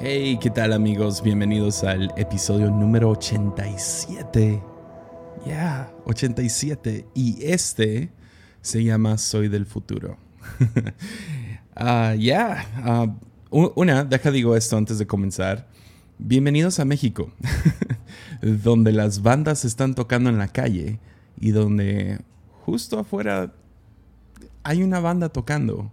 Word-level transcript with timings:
Hey, 0.00 0.38
¿qué 0.40 0.50
tal 0.50 0.72
amigos? 0.72 1.22
Bienvenidos 1.22 1.84
al 1.84 2.12
episodio 2.16 2.68
número 2.68 3.10
87. 3.10 4.62
Ya, 5.46 5.46
yeah, 5.46 5.94
87. 6.04 7.06
Y 7.14 7.44
este 7.46 8.10
se 8.60 8.82
llama 8.82 9.16
Soy 9.18 9.48
del 9.48 9.66
futuro. 9.66 10.18
Ya, 11.76 12.14
yeah. 12.18 13.16
una, 13.50 14.04
deja 14.04 14.30
digo 14.32 14.56
esto 14.56 14.76
antes 14.76 14.98
de 14.98 15.06
comenzar. 15.06 15.68
Bienvenidos 16.18 16.80
a 16.80 16.84
México, 16.84 17.32
donde 18.42 18.92
las 18.92 19.22
bandas 19.22 19.64
están 19.64 19.94
tocando 19.94 20.28
en 20.28 20.38
la 20.38 20.48
calle 20.48 20.98
y 21.38 21.52
donde 21.52 22.20
justo 22.64 22.98
afuera 22.98 23.52
hay 24.64 24.82
una 24.82 24.98
banda 24.98 25.28
tocando. 25.28 25.92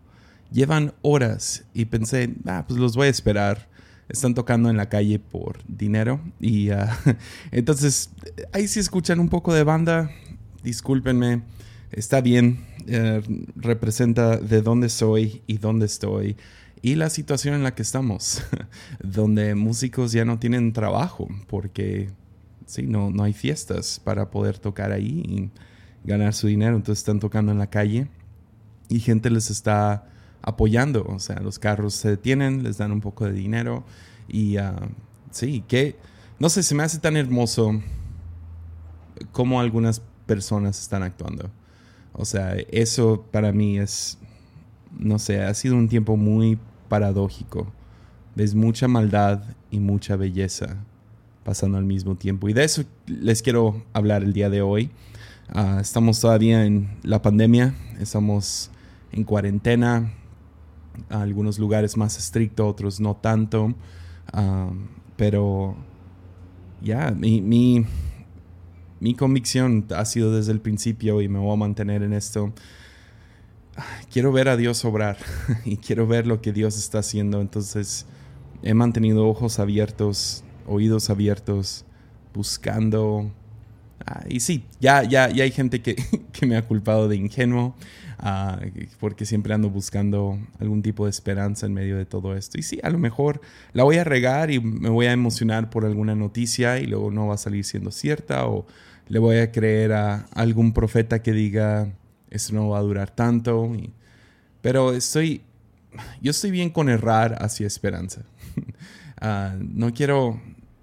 Llevan 0.51 0.93
horas 1.01 1.65
y 1.73 1.85
pensé, 1.85 2.33
ah, 2.45 2.65
pues 2.67 2.79
los 2.79 2.95
voy 2.95 3.07
a 3.07 3.11
esperar. 3.11 3.70
Están 4.11 4.33
tocando 4.33 4.69
en 4.69 4.77
la 4.77 4.89
calle 4.89 5.19
por 5.19 5.59
dinero. 5.67 6.19
Y 6.39 6.69
ah, 6.69 6.97
entonces, 7.51 8.11
ahí 8.53 8.67
si 8.67 8.79
escuchan 8.79 9.19
un 9.19 9.29
poco 9.29 9.53
de 9.53 9.63
banda, 9.63 10.11
discúlpenme. 10.63 11.43
Está 11.91 12.21
bien, 12.21 12.65
eh, 12.87 13.21
representa 13.55 14.37
de 14.37 14.61
dónde 14.61 14.89
soy 14.89 15.41
y 15.45 15.57
dónde 15.57 15.85
estoy 15.85 16.37
y 16.81 16.95
la 16.95 17.09
situación 17.09 17.53
en 17.55 17.63
la 17.63 17.75
que 17.75 17.83
estamos, 17.83 18.43
donde 19.03 19.55
músicos 19.55 20.11
ya 20.11 20.25
no 20.25 20.39
tienen 20.39 20.73
trabajo 20.73 21.27
porque 21.47 22.09
sí, 22.65 22.83
no, 22.83 23.11
no 23.11 23.23
hay 23.23 23.33
fiestas 23.33 23.99
para 24.03 24.31
poder 24.31 24.57
tocar 24.57 24.91
ahí 24.91 25.23
y 25.27 25.49
ganar 26.07 26.33
su 26.33 26.47
dinero, 26.47 26.75
entonces 26.75 27.01
están 27.01 27.19
tocando 27.19 27.51
en 27.51 27.59
la 27.59 27.69
calle 27.69 28.07
y 28.89 28.99
gente 28.99 29.29
les 29.29 29.51
está 29.51 30.07
apoyando, 30.41 31.05
o 31.05 31.19
sea, 31.19 31.39
los 31.39 31.59
carros 31.59 31.93
se 31.93 32.09
detienen, 32.09 32.63
les 32.63 32.77
dan 32.77 32.91
un 32.91 33.01
poco 33.01 33.25
de 33.25 33.33
dinero 33.33 33.83
y 34.27 34.57
uh, 34.57 34.73
sí, 35.31 35.63
que 35.67 35.95
no 36.39 36.49
sé, 36.49 36.63
se 36.63 36.73
me 36.73 36.83
hace 36.83 36.97
tan 36.97 37.17
hermoso 37.17 37.79
cómo 39.31 39.59
algunas 39.59 40.01
personas 40.25 40.81
están 40.81 41.03
actuando. 41.03 41.51
O 42.13 42.25
sea, 42.25 42.55
eso 42.71 43.25
para 43.31 43.51
mí 43.51 43.77
es, 43.77 44.17
no 44.97 45.19
sé, 45.19 45.43
ha 45.43 45.53
sido 45.53 45.75
un 45.75 45.87
tiempo 45.87 46.17
muy 46.17 46.57
paradójico. 46.89 47.71
Ves 48.35 48.55
mucha 48.55 48.87
maldad 48.87 49.43
y 49.69 49.79
mucha 49.79 50.15
belleza 50.15 50.77
pasando 51.43 51.77
al 51.77 51.85
mismo 51.85 52.15
tiempo. 52.15 52.49
Y 52.49 52.53
de 52.53 52.63
eso 52.63 52.83
les 53.05 53.41
quiero 53.41 53.83
hablar 53.93 54.23
el 54.23 54.33
día 54.33 54.49
de 54.49 54.61
hoy. 54.61 54.89
Uh, 55.53 55.79
estamos 55.79 56.19
todavía 56.19 56.65
en 56.65 56.89
la 57.03 57.21
pandemia, 57.21 57.75
estamos 57.99 58.71
en 59.11 59.23
cuarentena, 59.25 60.11
algunos 61.09 61.59
lugares 61.59 61.97
más 61.97 62.17
estrictos, 62.17 62.67
otros 62.67 62.99
no 62.99 63.15
tanto. 63.15 63.73
pero 65.15 65.75
ya, 66.81 67.11
mi, 67.11 67.41
mi, 67.41 67.85
mi, 68.99 69.13
convicción 69.15 69.85
ha 69.95 70.05
sido 70.05 70.33
desde 70.33 70.51
el 70.51 70.61
principio 70.61 71.21
y 71.21 71.27
me 71.27 71.39
voy 71.39 71.53
a 71.53 71.57
mantener 71.57 72.03
en 72.03 72.13
esto. 72.13 72.53
Quiero 74.11 74.31
ver 74.31 74.49
a 74.49 74.57
Dios 74.57 74.83
obrar 74.83 75.17
y 75.65 75.77
quiero 75.77 76.07
ver 76.07 76.27
lo 76.27 76.41
que 76.41 76.51
Dios 76.51 76.77
está 76.77 76.99
haciendo. 76.99 77.41
Entonces 77.41 78.05
he 78.63 78.73
mantenido 78.73 79.27
ojos 79.27 79.59
abiertos, 79.59 80.43
oídos 80.67 81.09
abiertos, 81.09 81.85
buscando. 82.33 83.31
Y 84.27 84.39
sí, 84.39 84.65
ya, 84.79 85.03
ya, 85.03 85.29
ya 85.29 85.43
hay 85.43 85.51
gente 85.51 85.81
que, 85.81 85.95
que 86.31 86.45
me 86.45 86.55
ha 86.57 86.61
culpado 86.63 87.07
de 87.07 87.15
ingenuo. 87.15 87.75
Ah, 88.23 88.59
porque 88.99 89.25
siempre 89.25 89.51
ando 89.51 89.71
buscando 89.71 90.37
algún 90.59 90.83
tipo 90.83 91.05
de 91.05 91.09
esperanza 91.09 91.65
en 91.65 91.73
medio 91.73 91.97
de 91.97 92.05
todo 92.05 92.37
esto. 92.37 92.59
Y 92.59 92.61
sí, 92.61 92.79
a 92.83 92.91
lo 92.91 92.99
mejor 92.99 93.41
la 93.73 93.83
voy 93.83 93.97
a 93.97 94.03
regar 94.03 94.51
y 94.51 94.59
me 94.59 94.89
voy 94.89 95.07
a 95.07 95.11
emocionar 95.11 95.71
por 95.71 95.85
alguna 95.85 96.13
noticia 96.13 96.77
y 96.79 96.85
luego 96.85 97.09
no 97.09 97.27
va 97.27 97.33
a 97.33 97.37
salir 97.39 97.65
siendo 97.65 97.89
cierta 97.89 98.45
o 98.45 98.67
le 99.07 99.17
voy 99.17 99.37
a 99.37 99.51
creer 99.51 99.93
a 99.93 100.27
algún 100.35 100.71
profeta 100.71 101.23
que 101.23 101.31
diga, 101.33 101.91
esto 102.29 102.53
no 102.53 102.69
va 102.69 102.77
a 102.77 102.81
durar 102.81 103.09
tanto. 103.09 103.71
pero 104.61 104.93
estoy, 104.93 105.41
yo 106.21 106.29
estoy 106.31 106.51
bien 106.51 106.69
con 106.69 106.89
errar 106.89 107.37
hacia 107.41 107.67
esperanza. 107.67 108.21
Ah, 109.23 109.55
no, 109.59 109.93
quiero, 109.93 110.41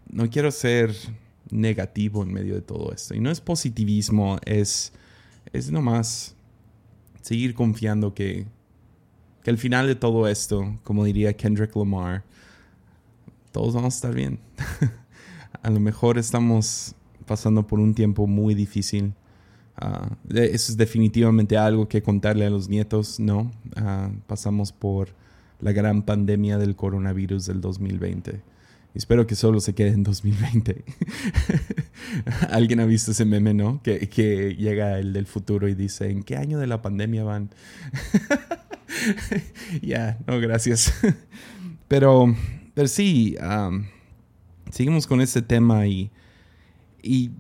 no 0.09 0.31
quiero 0.31 0.53
ser 0.53 0.95
negativo 1.51 2.23
en 2.23 2.33
medio 2.33 2.55
de 2.55 2.63
todo 2.63 2.93
esto. 2.93 3.15
Y 3.15 3.21
no 3.21 3.31
es 3.31 3.41
positivismo, 3.41 4.39
es, 4.45 4.93
es 5.53 5.71
nomás 5.71 6.35
seguir 7.23 7.55
confiando 7.55 8.15
que, 8.15 8.47
que 9.43 9.51
al 9.51 9.59
final 9.59 9.87
de 9.87 9.95
todo 9.95 10.29
esto, 10.29 10.79
como 10.83 11.05
diría 11.05 11.37
Kendrick 11.37 11.75
Lamar, 11.77 12.25
todos 13.53 13.75
vamos 13.75 13.95
a 13.95 13.97
estar 13.97 14.15
bien. 14.15 14.39
a 15.63 15.71
lo 15.71 15.81
mejor 15.81 16.19
estamos 16.19 16.95
pasando 17.27 17.67
por 17.67 17.81
un 17.81 17.95
tiempo 17.95 18.27
muy 18.27 18.55
difícil. 18.55 19.15
Uh, 19.81 20.35
eso 20.35 20.73
es 20.73 20.77
definitivamente 20.77 21.57
algo 21.57 21.89
que 21.89 22.03
contarle 22.03 22.47
a 22.47 22.51
los 22.51 22.69
nietos, 22.69 23.21
¿no? 23.21 23.53
Uh, 23.77 24.13
pasamos 24.27 24.73
por 24.73 25.11
la 25.61 25.73
gran 25.73 26.03
pandemia 26.03 26.59
del 26.59 26.75
coronavirus 26.75 27.47
del 27.47 27.61
2020. 27.61 28.41
Espero 28.95 29.27
que 29.27 29.35
solo 29.35 29.61
se 29.61 29.75
quede 29.75 29.91
en 29.91 30.03
2020. 30.03 30.85
Alguien 32.51 32.81
ha 32.81 32.87
visto 32.87 33.13
ese 33.13 33.25
meme, 33.25 33.55
¿no? 33.55 33.83
Que, 33.83 34.09
que, 34.09 34.57
llega 34.57 34.99
el 34.99 35.13
del 35.13 35.27
futuro 35.27 35.69
y 35.69 35.75
dice, 35.75 36.11
¿en 36.11 36.23
qué 36.23 36.37
año 36.37 36.59
de 36.59 36.67
la 36.67 36.83
pandemia 36.83 37.23
van? 37.23 37.51
ya, 39.83 40.19
no, 40.27 40.41
gracias. 40.41 40.93
pero, 41.89 42.35
sí, 42.87 43.37
seguimos 44.71 45.07
con 45.07 45.21
este 45.21 45.43
tema 45.43 45.87
y, 45.87 46.11
y 47.03 47.31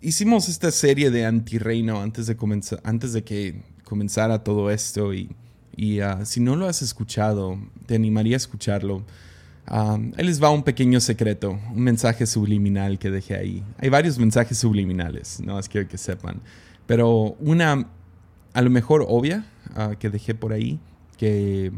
hicimos 0.00 0.48
esta 0.48 0.70
serie 0.70 1.10
de 1.10 1.26
antirreino 1.26 2.00
antes 2.00 2.26
de, 2.26 2.36
antes 2.82 3.12
de 3.12 3.24
que 3.24 3.62
comenzara 3.84 4.42
todo 4.42 4.70
esto 4.70 5.14
y, 5.14 5.30
y 5.76 6.00
uh, 6.00 6.24
si 6.24 6.40
no 6.40 6.56
lo 6.56 6.66
has 6.66 6.82
escuchado, 6.82 7.58
te 7.86 7.94
animaría 7.94 8.36
a 8.36 8.38
escucharlo 8.38 9.04
Um, 9.70 10.12
ahí 10.16 10.24
les 10.24 10.42
va 10.42 10.50
un 10.50 10.62
pequeño 10.62 10.98
secreto, 10.98 11.58
un 11.74 11.82
mensaje 11.82 12.26
subliminal 12.26 12.98
que 12.98 13.10
dejé 13.10 13.34
ahí. 13.36 13.64
Hay 13.78 13.90
varios 13.90 14.18
mensajes 14.18 14.56
subliminales, 14.56 15.40
no 15.44 15.58
es 15.58 15.68
quiero 15.68 15.86
que 15.88 15.98
sepan. 15.98 16.40
Pero 16.86 17.36
una, 17.40 17.86
a 18.54 18.62
lo 18.62 18.70
mejor 18.70 19.04
obvia, 19.06 19.44
ah, 19.74 19.94
que 19.98 20.08
dejé 20.08 20.34
por 20.34 20.54
ahí, 20.54 20.80
que 21.18 21.70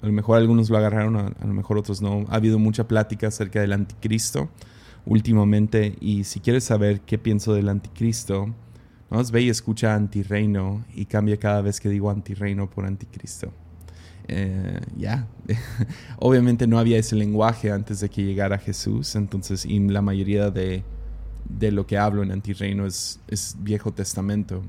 a 0.00 0.06
lo 0.06 0.12
mejor 0.12 0.38
algunos 0.38 0.70
lo 0.70 0.78
agarraron, 0.78 1.16
a, 1.16 1.46
lo 1.46 1.52
mejor 1.52 1.76
otros 1.76 2.00
no. 2.00 2.24
Ha 2.30 2.36
habido 2.36 2.58
mucha 2.58 2.88
plática 2.88 3.28
acerca 3.28 3.60
del 3.60 3.72
anticristo 3.72 4.48
últimamente 5.04 5.94
y 6.00 6.24
si 6.24 6.40
quieres 6.40 6.64
saber 6.64 7.00
qué 7.02 7.18
pienso 7.18 7.52
del 7.52 7.68
anticristo, 7.68 8.54
¿no? 9.10 9.22
ve 9.24 9.42
y 9.42 9.50
escucha 9.50 9.94
antirreino 9.94 10.84
y 10.94 11.04
cambia 11.04 11.36
cada 11.36 11.60
vez 11.60 11.80
que 11.80 11.90
digo 11.90 12.10
antirreino 12.10 12.70
por 12.70 12.86
anticristo. 12.86 13.52
Eh, 14.28 14.80
ya, 14.96 15.28
obviamente 16.18 16.66
no 16.66 16.78
había 16.78 16.98
ese 16.98 17.14
lenguaje 17.14 17.70
antes 17.70 18.00
de 18.00 18.08
que 18.08 18.24
llegara 18.24 18.58
Jesús, 18.58 19.14
entonces, 19.14 19.64
y 19.64 19.78
la 19.78 20.02
mayoría 20.02 20.50
de, 20.50 20.82
de 21.48 21.70
lo 21.70 21.86
que 21.86 21.96
hablo 21.96 22.22
en 22.22 22.32
Antirreino 22.32 22.86
es, 22.86 23.20
es 23.28 23.56
Viejo 23.60 23.92
Testamento. 23.92 24.62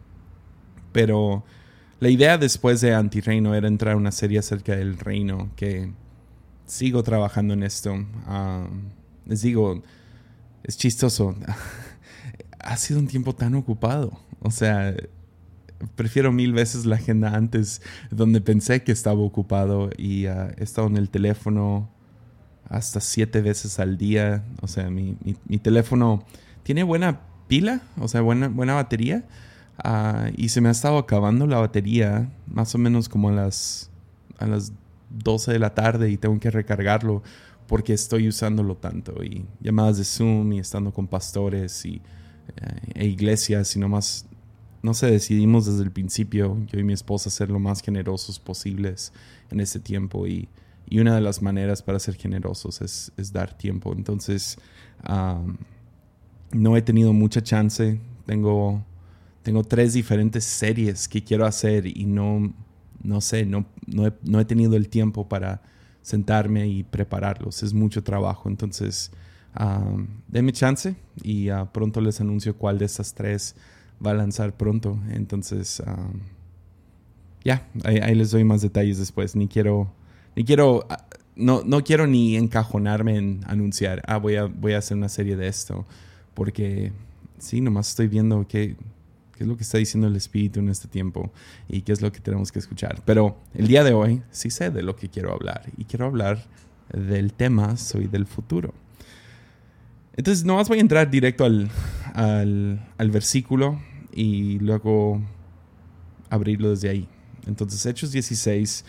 Pero 0.91 1.43
la 1.99 2.09
idea 2.09 2.37
después 2.37 2.81
de 2.81 2.93
Antirreino 2.93 3.55
era 3.55 3.67
entrar 3.67 3.95
a 3.95 3.97
una 3.97 4.11
serie 4.11 4.39
acerca 4.39 4.75
del 4.75 4.97
reino, 4.97 5.49
que 5.55 5.91
sigo 6.65 7.01
trabajando 7.01 7.53
en 7.53 7.63
esto. 7.63 8.05
Ah, 8.27 8.67
les 9.25 9.41
digo, 9.41 9.81
es 10.63 10.77
chistoso. 10.77 11.35
ha 12.59 12.77
sido 12.77 12.99
un 12.99 13.07
tiempo 13.07 13.33
tan 13.33 13.55
ocupado. 13.55 14.19
O 14.39 14.51
sea, 14.51 14.95
prefiero 15.95 16.31
mil 16.31 16.53
veces 16.53 16.85
la 16.85 16.95
agenda 16.95 17.35
antes, 17.35 17.81
donde 18.11 18.41
pensé 18.41 18.83
que 18.83 18.91
estaba 18.91 19.19
ocupado 19.19 19.89
y 19.97 20.27
uh, 20.27 20.49
he 20.57 20.63
estado 20.63 20.87
en 20.87 20.97
el 20.97 21.09
teléfono 21.09 21.89
hasta 22.69 22.99
siete 22.99 23.41
veces 23.41 23.79
al 23.79 23.97
día. 23.97 24.43
O 24.61 24.67
sea, 24.67 24.89
mi, 24.89 25.17
mi, 25.45 25.57
teléfono 25.57 26.23
tiene 26.63 26.83
buena 26.83 27.21
pila, 27.47 27.81
o 27.99 28.07
sea, 28.07 28.21
buena, 28.21 28.47
buena 28.47 28.73
batería. 28.73 29.25
Uh, 29.83 30.31
y 30.35 30.49
se 30.49 30.59
me 30.59 30.69
ha 30.69 30.71
estado 30.71 30.97
acabando 30.97 31.45
la 31.45 31.59
batería 31.59 32.29
más 32.47 32.73
o 32.73 32.77
menos 32.77 33.09
como 33.09 33.29
a 33.29 33.31
las, 33.31 33.91
a 34.39 34.47
las 34.47 34.73
12 35.09 35.53
de 35.53 35.59
la 35.59 35.75
tarde 35.75 36.09
y 36.09 36.17
tengo 36.17 36.39
que 36.39 36.49
recargarlo 36.49 37.21
porque 37.67 37.93
estoy 37.93 38.27
usándolo 38.27 38.75
tanto. 38.75 39.23
Y 39.23 39.45
llamadas 39.59 39.97
de 39.97 40.03
Zoom 40.03 40.53
y 40.53 40.59
estando 40.59 40.91
con 40.91 41.07
pastores 41.07 41.85
y, 41.85 42.01
eh, 42.55 42.91
e 42.95 43.05
iglesias 43.05 43.75
y 43.75 43.79
nomás 43.79 44.25
no 44.81 44.93
sé, 44.93 45.11
decidimos 45.11 45.65
desde 45.65 45.83
el 45.83 45.91
principio, 45.91 46.57
yo 46.67 46.79
y 46.79 46.83
mi 46.83 46.93
esposa, 46.93 47.29
ser 47.29 47.49
lo 47.49 47.59
más 47.59 47.81
generosos 47.81 48.39
posibles 48.39 49.11
en 49.51 49.59
ese 49.59 49.79
tiempo 49.79 50.27
y, 50.27 50.49
una 50.89 51.13
de 51.13 51.19
las 51.19 51.41
maneras 51.41 51.81
para 51.81 51.99
ser 51.99 52.15
generosos 52.15 52.81
es, 52.81 53.33
dar 53.33 53.57
tiempo. 53.57 53.93
Entonces, 53.93 54.57
no 56.53 56.77
he 56.77 56.81
tenido 56.81 57.11
mucha 57.11 57.43
chance, 57.43 57.99
tengo, 58.25 58.81
tengo 59.43 59.65
tres 59.65 59.93
diferentes 59.93 60.45
series 60.45 61.09
que 61.09 61.21
quiero 61.23 61.45
hacer 61.45 61.85
y 61.85 62.05
no, 62.05 62.53
no 63.03 63.19
sé, 63.19 63.45
no, 63.45 63.65
no, 63.85 64.39
he, 64.39 64.45
tenido 64.45 64.77
el 64.77 64.87
tiempo 64.87 65.27
para 65.27 65.61
sentarme 66.01 66.67
y 66.67 66.83
prepararlos. 66.83 67.63
Es 67.63 67.73
mucho 67.73 68.01
trabajo. 68.01 68.47
Entonces, 68.47 69.11
um, 69.59 70.07
denme 70.27 70.53
chance 70.53 70.95
y 71.21 71.51
uh, 71.51 71.67
pronto 71.73 71.99
les 71.99 72.21
anuncio 72.21 72.55
cuál 72.55 72.77
de 72.77 72.85
estas 72.85 73.13
tres 73.13 73.55
va 74.05 74.11
a 74.11 74.13
lanzar 74.13 74.55
pronto. 74.55 74.99
Entonces, 75.09 75.81
um, 75.85 76.19
ya, 77.43 77.67
ahí, 77.83 78.15
les 78.15 78.31
doy 78.31 78.43
más 78.43 78.61
detalles 78.61 78.97
después. 78.97 79.35
Ni 79.35 79.47
quiero, 79.47 79.91
ni 80.35 80.43
quiero, 80.43 80.77
uh, 80.77 80.95
no, 81.35 81.63
no 81.65 81.83
quiero 81.83 82.07
ni 82.07 82.35
encajonarme 82.35 83.17
en 83.17 83.41
anunciar, 83.45 84.01
ah, 84.07 84.17
voy 84.17 84.35
a, 84.35 84.45
voy 84.45 84.73
a 84.73 84.79
hacer 84.79 84.97
una 84.97 85.09
serie 85.09 85.35
de 85.35 85.47
esto. 85.47 85.85
Porque, 86.33 86.91
sí, 87.39 87.61
nomás 87.61 87.89
estoy 87.89 88.07
viendo 88.07 88.47
que 88.47 88.75
qué 89.37 89.43
es 89.43 89.47
lo 89.47 89.55
que 89.55 89.63
está 89.63 89.77
diciendo 89.77 90.07
el 90.07 90.15
Espíritu 90.15 90.59
en 90.59 90.69
este 90.69 90.87
tiempo 90.87 91.31
y 91.69 91.81
qué 91.81 91.91
es 91.91 92.01
lo 92.01 92.11
que 92.11 92.19
tenemos 92.19 92.51
que 92.51 92.59
escuchar. 92.59 93.01
Pero 93.05 93.37
el 93.53 93.67
día 93.67 93.83
de 93.83 93.93
hoy 93.93 94.23
sí 94.31 94.49
sé 94.49 94.71
de 94.71 94.81
lo 94.81 94.95
que 94.95 95.09
quiero 95.09 95.31
hablar 95.31 95.63
y 95.77 95.85
quiero 95.85 96.07
hablar 96.07 96.43
del 96.91 97.33
tema 97.33 97.77
Soy 97.77 98.07
del 98.07 98.25
futuro. 98.25 98.73
Entonces, 100.15 100.43
nomás 100.43 100.67
voy 100.67 100.79
a 100.79 100.81
entrar 100.81 101.11
directo 101.11 101.45
al, 101.45 101.69
al, 102.17 103.11
versículo 103.11 103.79
y 104.11 104.57
luego 104.59 105.21
abrirlo 106.29 106.71
desde 106.71 106.89
ahí. 106.89 107.07
Entonces, 107.45 107.85
Hechos 107.85 108.11
16, 108.11 108.83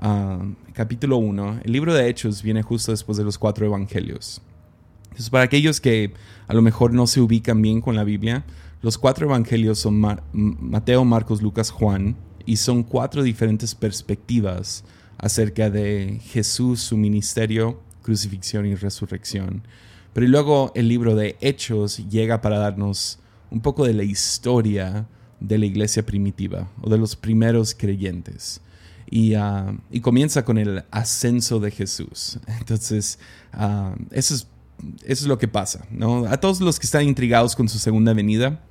ah, 0.00 0.44
capítulo 0.74 1.16
1. 1.16 1.60
El 1.64 1.72
libro 1.72 1.94
de 1.94 2.08
Hechos 2.08 2.42
viene 2.42 2.62
justo 2.62 2.92
después 2.92 3.16
de 3.16 3.24
los 3.24 3.38
cuatro 3.38 3.64
evangelios. 3.64 4.42
Entonces, 5.04 5.30
para 5.30 5.44
aquellos 5.44 5.80
que 5.80 6.12
a 6.46 6.54
lo 6.54 6.60
mejor 6.60 6.92
no 6.92 7.06
se 7.06 7.20
ubican 7.20 7.62
bien 7.62 7.80
con 7.80 7.96
la 7.96 8.04
Biblia, 8.04 8.44
los 8.82 8.98
cuatro 8.98 9.26
evangelios 9.26 9.78
son 9.78 9.98
Mateo, 10.32 11.04
Marcos, 11.04 11.40
Lucas, 11.40 11.70
Juan, 11.70 12.16
y 12.44 12.56
son 12.56 12.82
cuatro 12.82 13.22
diferentes 13.22 13.74
perspectivas 13.74 14.84
acerca 15.16 15.70
de 15.70 16.20
Jesús, 16.22 16.80
su 16.80 16.98
ministerio, 16.98 17.80
crucifixión 18.02 18.66
y 18.66 18.74
resurrección. 18.74 19.62
Pero 20.14 20.26
luego 20.26 20.72
el 20.74 20.88
libro 20.88 21.14
de 21.14 21.36
Hechos 21.40 22.08
llega 22.08 22.40
para 22.40 22.58
darnos 22.58 23.18
un 23.50 23.60
poco 23.60 23.84
de 23.84 23.92
la 23.92 24.04
historia 24.04 25.06
de 25.40 25.58
la 25.58 25.66
iglesia 25.66 26.06
primitiva 26.06 26.70
o 26.80 26.88
de 26.88 26.96
los 26.96 27.14
primeros 27.14 27.74
creyentes. 27.74 28.62
Y, 29.10 29.34
ah, 29.34 29.76
comienza 30.00 30.44
con 30.46 30.56
el 30.56 30.84
ascenso 30.90 31.60
de 31.60 31.70
Jesús. 31.70 32.38
Entonces, 32.58 33.18
uh, 33.52 33.94
eso, 34.10 34.34
es, 34.34 34.46
eso 35.02 35.24
es 35.24 35.26
lo 35.26 35.36
que 35.36 35.48
pasa. 35.48 35.86
¿no? 35.90 36.24
A 36.26 36.38
todos 36.38 36.62
los 36.62 36.80
que 36.80 36.86
están 36.86 37.04
intrigados 37.04 37.54
con 37.54 37.68
su 37.68 37.78
segunda 37.78 38.14
venida, 38.14 38.62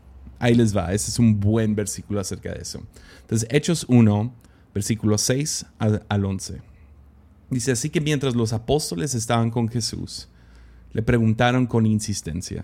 Ahí 0.43 0.55
les 0.55 0.75
va, 0.75 0.91
ese 0.91 1.09
es 1.09 1.19
un 1.19 1.39
buen 1.39 1.73
versículo 1.73 2.19
acerca 2.19 2.51
de 2.51 2.61
eso. 2.61 2.83
Entonces, 3.21 3.47
Hechos 3.49 3.85
1, 3.87 4.33
versículo 4.73 5.17
6 5.17 5.65
al, 5.79 6.25
11. 6.25 6.61
Dice, 7.49 7.71
así 7.71 7.89
que 7.89 8.01
mientras 8.01 8.35
los 8.35 8.51
apóstoles 8.51 9.15
estaban 9.15 9.51
con 9.51 9.69
Jesús, 9.69 10.27
le 10.93 11.01
preguntaron 11.01 11.67
con 11.67 11.85
insistencia, 11.85 12.63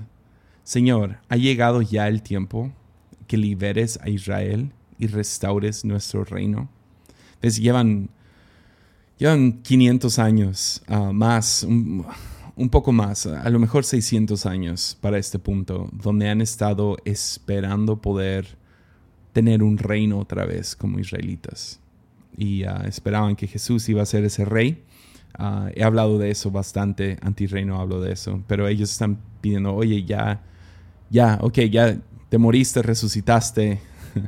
Señor, 0.64 1.18
¿ha 1.30 1.36
llegado 1.36 1.81
ya 1.81 2.08
el 2.08 2.22
tiempo 2.22 2.72
que 3.28 3.38
liberes 3.38 4.00
a 4.02 4.10
Israel 4.10 4.72
y 4.98 5.08
restaures 5.08 5.84
nuestro 5.84 6.24
reino? 6.24 6.70
Entonces, 7.36 7.60
llevan, 7.60 8.10
llevan 9.18 9.62
500 9.64 10.20
años 10.20 10.84
uh, 10.88 11.12
más, 11.12 11.64
un 11.64 12.70
poco 12.70 12.92
más, 12.92 13.26
a 13.26 13.50
lo 13.50 13.58
mejor 13.58 13.84
600 13.84 14.46
años 14.46 14.98
para 15.00 15.18
este 15.18 15.40
punto, 15.40 15.90
donde 15.92 16.30
han 16.30 16.42
estado 16.42 16.98
esperando 17.06 18.02
poder 18.02 18.60
tener 19.34 19.64
un 19.64 19.78
reino 19.78 20.20
otra 20.20 20.46
vez 20.46 20.75
como 20.75 21.00
israelitas. 21.00 21.80
Y 22.38 22.64
ah, 22.64 22.84
esperaban 22.86 23.36
que 23.36 23.48
Jesús 23.48 23.88
iba 23.90 24.02
a 24.02 24.06
ser 24.06 24.24
ese 24.25 24.46
rey. 24.46 24.84
Ah, 25.38 25.70
he 25.74 25.84
hablado 25.84 26.18
de 26.18 26.31
eso 26.31 26.52
bastante, 26.52 27.18
antirreino 27.22 27.80
hablo 27.80 28.02
de 28.02 28.12
eso, 28.12 28.44
pero 28.48 28.68
ellos 28.68 28.92
están 28.92 29.20
pidiendo, 29.42 29.74
oye, 29.74 30.04
ya, 30.04 30.42
ya, 31.10 31.40
ok, 31.42 31.60
ya 31.72 31.98
te 32.30 32.38
moriste, 32.38 32.81
resucitaste, 32.81 33.80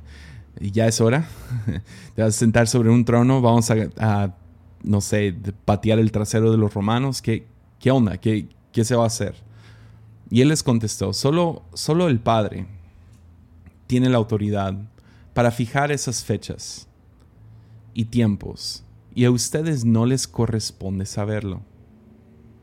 y 0.59 0.71
ya 0.71 0.87
es 0.87 1.01
hora. 1.01 1.27
te 2.15 2.21
vas 2.21 2.35
a 2.35 2.39
sentar 2.39 2.67
sobre 2.67 2.89
un 2.89 3.03
trono, 3.03 3.41
vamos 3.41 3.69
a, 3.71 3.75
a 3.97 4.35
no 4.83 5.01
sé, 5.01 5.35
patear 5.65 5.99
el 5.99 6.11
trasero 6.11 6.51
de 6.51 6.57
los 6.57 6.73
romanos. 6.73 7.21
¿Qué, 7.21 7.45
¿Qué 7.79 7.91
onda? 7.91 8.17
¿Qué, 8.17 8.47
qué 8.71 8.85
se 8.85 8.95
va 8.95 9.03
a 9.03 9.07
hacer? 9.07 9.35
Y 10.29 10.41
él 10.41 10.47
les 10.47 10.63
contestó, 10.63 11.13
solo, 11.13 11.63
solo 11.73 12.07
el 12.07 12.19
Padre 12.19 12.65
tiene 13.87 14.07
la 14.09 14.17
autoridad 14.17 14.75
para 15.33 15.51
fijar 15.51 15.91
esas 15.91 16.23
fechas 16.23 16.87
y 17.93 18.05
tiempos, 18.05 18.83
y 19.13 19.25
a 19.25 19.31
ustedes 19.31 19.85
no 19.85 20.05
les 20.05 20.27
corresponde 20.27 21.05
saberlo, 21.05 21.61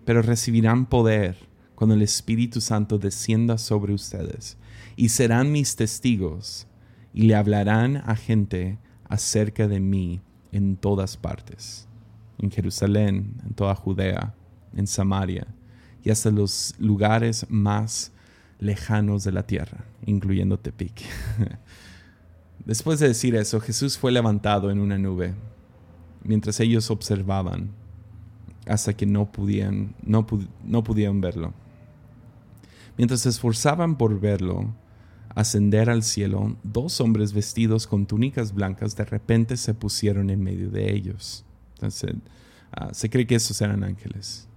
pero 0.05 0.23
recibirán 0.23 0.87
poder 0.87 1.37
cuando 1.75 1.95
el 1.95 2.03
Espíritu 2.03 2.61
Santo 2.61 2.99
descienda 2.99 3.59
sobre 3.59 3.95
ustedes, 3.95 4.57
y 4.97 5.11
serán 5.11 5.53
mis 5.53 5.77
testigos, 5.77 6.67
y 7.13 7.23
le 7.23 7.37
hablarán 7.37 7.99
a 7.99 8.17
gente 8.17 8.79
acerca 9.09 9.69
de 9.69 9.81
mí 9.81 10.21
en 10.53 10.77
todas 10.77 11.17
partes, 11.17 11.87
en 12.39 12.51
Jerusalén, 12.51 13.37
en 13.45 13.55
toda 13.55 13.75
Judea, 13.75 14.35
en 14.75 14.87
Samaria 14.87 15.47
y 16.05 16.11
hasta 16.11 16.31
los 16.31 16.75
lugares 16.79 17.47
más 17.49 18.13
lejanos 18.59 19.25
de 19.25 19.33
la 19.33 19.47
tierra, 19.47 19.85
incluyendo 20.07 20.59
Tepic. 20.59 21.03
Después 22.65 22.99
de 22.99 23.09
decir 23.09 23.35
eso, 23.37 23.61
Jesús 23.61 23.99
fue 23.99 24.13
levantado 24.13 24.71
en 24.71 24.81
una 24.81 24.99
nube, 24.99 25.35
mientras 26.29 26.61
ellos 26.61 26.91
observaban, 26.91 27.71
hasta 28.67 28.93
que 28.93 29.07
no, 29.07 29.33
podían, 29.33 29.95
no, 30.03 30.27
no 30.65 30.85
pudieron 30.85 31.21
verlo. 31.21 31.55
Mientras 32.97 33.21
se 33.21 33.31
esforzaban 33.31 33.97
por 33.97 34.21
verlo, 34.21 34.75
ascender 35.35 35.89
al 35.89 36.03
cielo, 36.03 36.57
dos 36.63 37.01
hombres 37.01 37.33
vestidos 37.33 37.87
con 37.87 38.07
túnicas 38.07 38.53
blancas 38.53 38.97
de 38.97 39.05
repente 39.05 39.57
se 39.57 39.75
pusieron 39.75 40.31
en 40.31 40.43
medio 40.43 40.71
de 40.71 40.93
ellos. 40.93 41.45
Entonces, 41.75 42.15
ah, 42.73 42.91
se 42.93 43.09
cree 43.09 43.27
que 43.27 43.37
esos 43.37 43.61
eran 43.61 43.85
ángeles. 43.85 44.49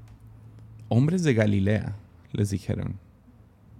Hombres 0.89 1.23
de 1.23 1.33
Galilea, 1.33 1.95
les 2.33 2.49
dijeron, 2.49 2.99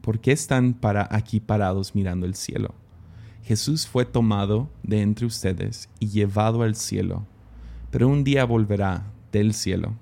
¿por 0.02 0.20
qué 0.20 0.32
están 0.32 0.74
para 0.74 1.08
aquí 1.12 1.40
parados 1.40 1.96
mirando 1.96 2.26
el 2.26 2.36
cielo? 2.36 2.74
Jesús 3.44 3.88
fue 3.88 4.06
tomado 4.06 4.70
de 4.84 5.02
entre 5.02 5.26
ustedes 5.26 5.90
y 6.00 6.10
llevado 6.10 6.62
al 6.62 6.76
cielo, 6.76 7.26
pero 7.92 8.08
un 8.08 8.24
día 8.24 8.46
volverá 8.46 9.12
del 9.32 9.54
cielo 9.54 9.94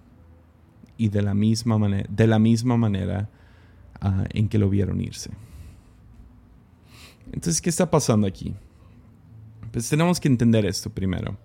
y 0.98 1.10
de 1.10 1.22
la 1.22 1.34
misma, 1.34 1.78
manera, 1.78 2.08
de 2.10 2.28
la 2.28 2.40
misma 2.40 2.78
manera 2.78 3.30
ah, 4.00 4.26
en 4.30 4.48
que 4.48 4.60
lo 4.60 4.70
vieron 4.70 5.02
irse. 5.02 5.32
Entonces, 7.32 7.62
¿qué 7.62 7.70
está 7.70 7.90
pasando 7.90 8.28
aquí? 8.28 8.54
Pues 9.72 9.90
tenemos 9.90 10.20
que 10.20 10.28
entender 10.28 10.66
esto 10.66 10.90
primero. 10.90 11.38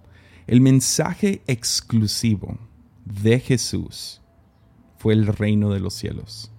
El 0.47 0.61
mensaje 0.61 1.43
exclusivo 1.47 2.59
de 3.05 3.41
Jesús 3.41 4.21
fue 4.99 5.15
el 5.15 5.27
reino 5.27 5.71
de 5.71 5.81
los 5.81 5.95
cielos. 5.95 6.51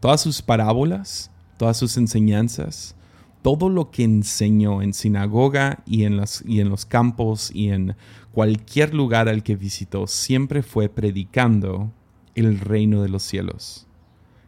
Todas 0.00 0.20
sus 0.20 0.42
parábolas, 0.42 1.30
todas 1.56 1.76
sus 1.76 1.96
enseñanzas, 1.96 2.94
todo 3.42 3.68
lo 3.68 3.90
que 3.90 4.04
enseñó 4.04 4.82
en 4.82 4.92
sinagoga 4.92 5.82
y 5.86 6.04
en, 6.04 6.16
las, 6.16 6.42
y 6.46 6.60
en 6.60 6.68
los 6.68 6.84
campos 6.86 7.50
y 7.52 7.70
en 7.70 7.96
cualquier 8.38 8.94
lugar 8.94 9.28
al 9.28 9.42
que 9.42 9.56
visitó, 9.56 10.06
siempre 10.06 10.62
fue 10.62 10.88
predicando 10.88 11.92
el 12.36 12.60
reino 12.60 13.02
de 13.02 13.08
los 13.08 13.24
cielos. 13.24 13.88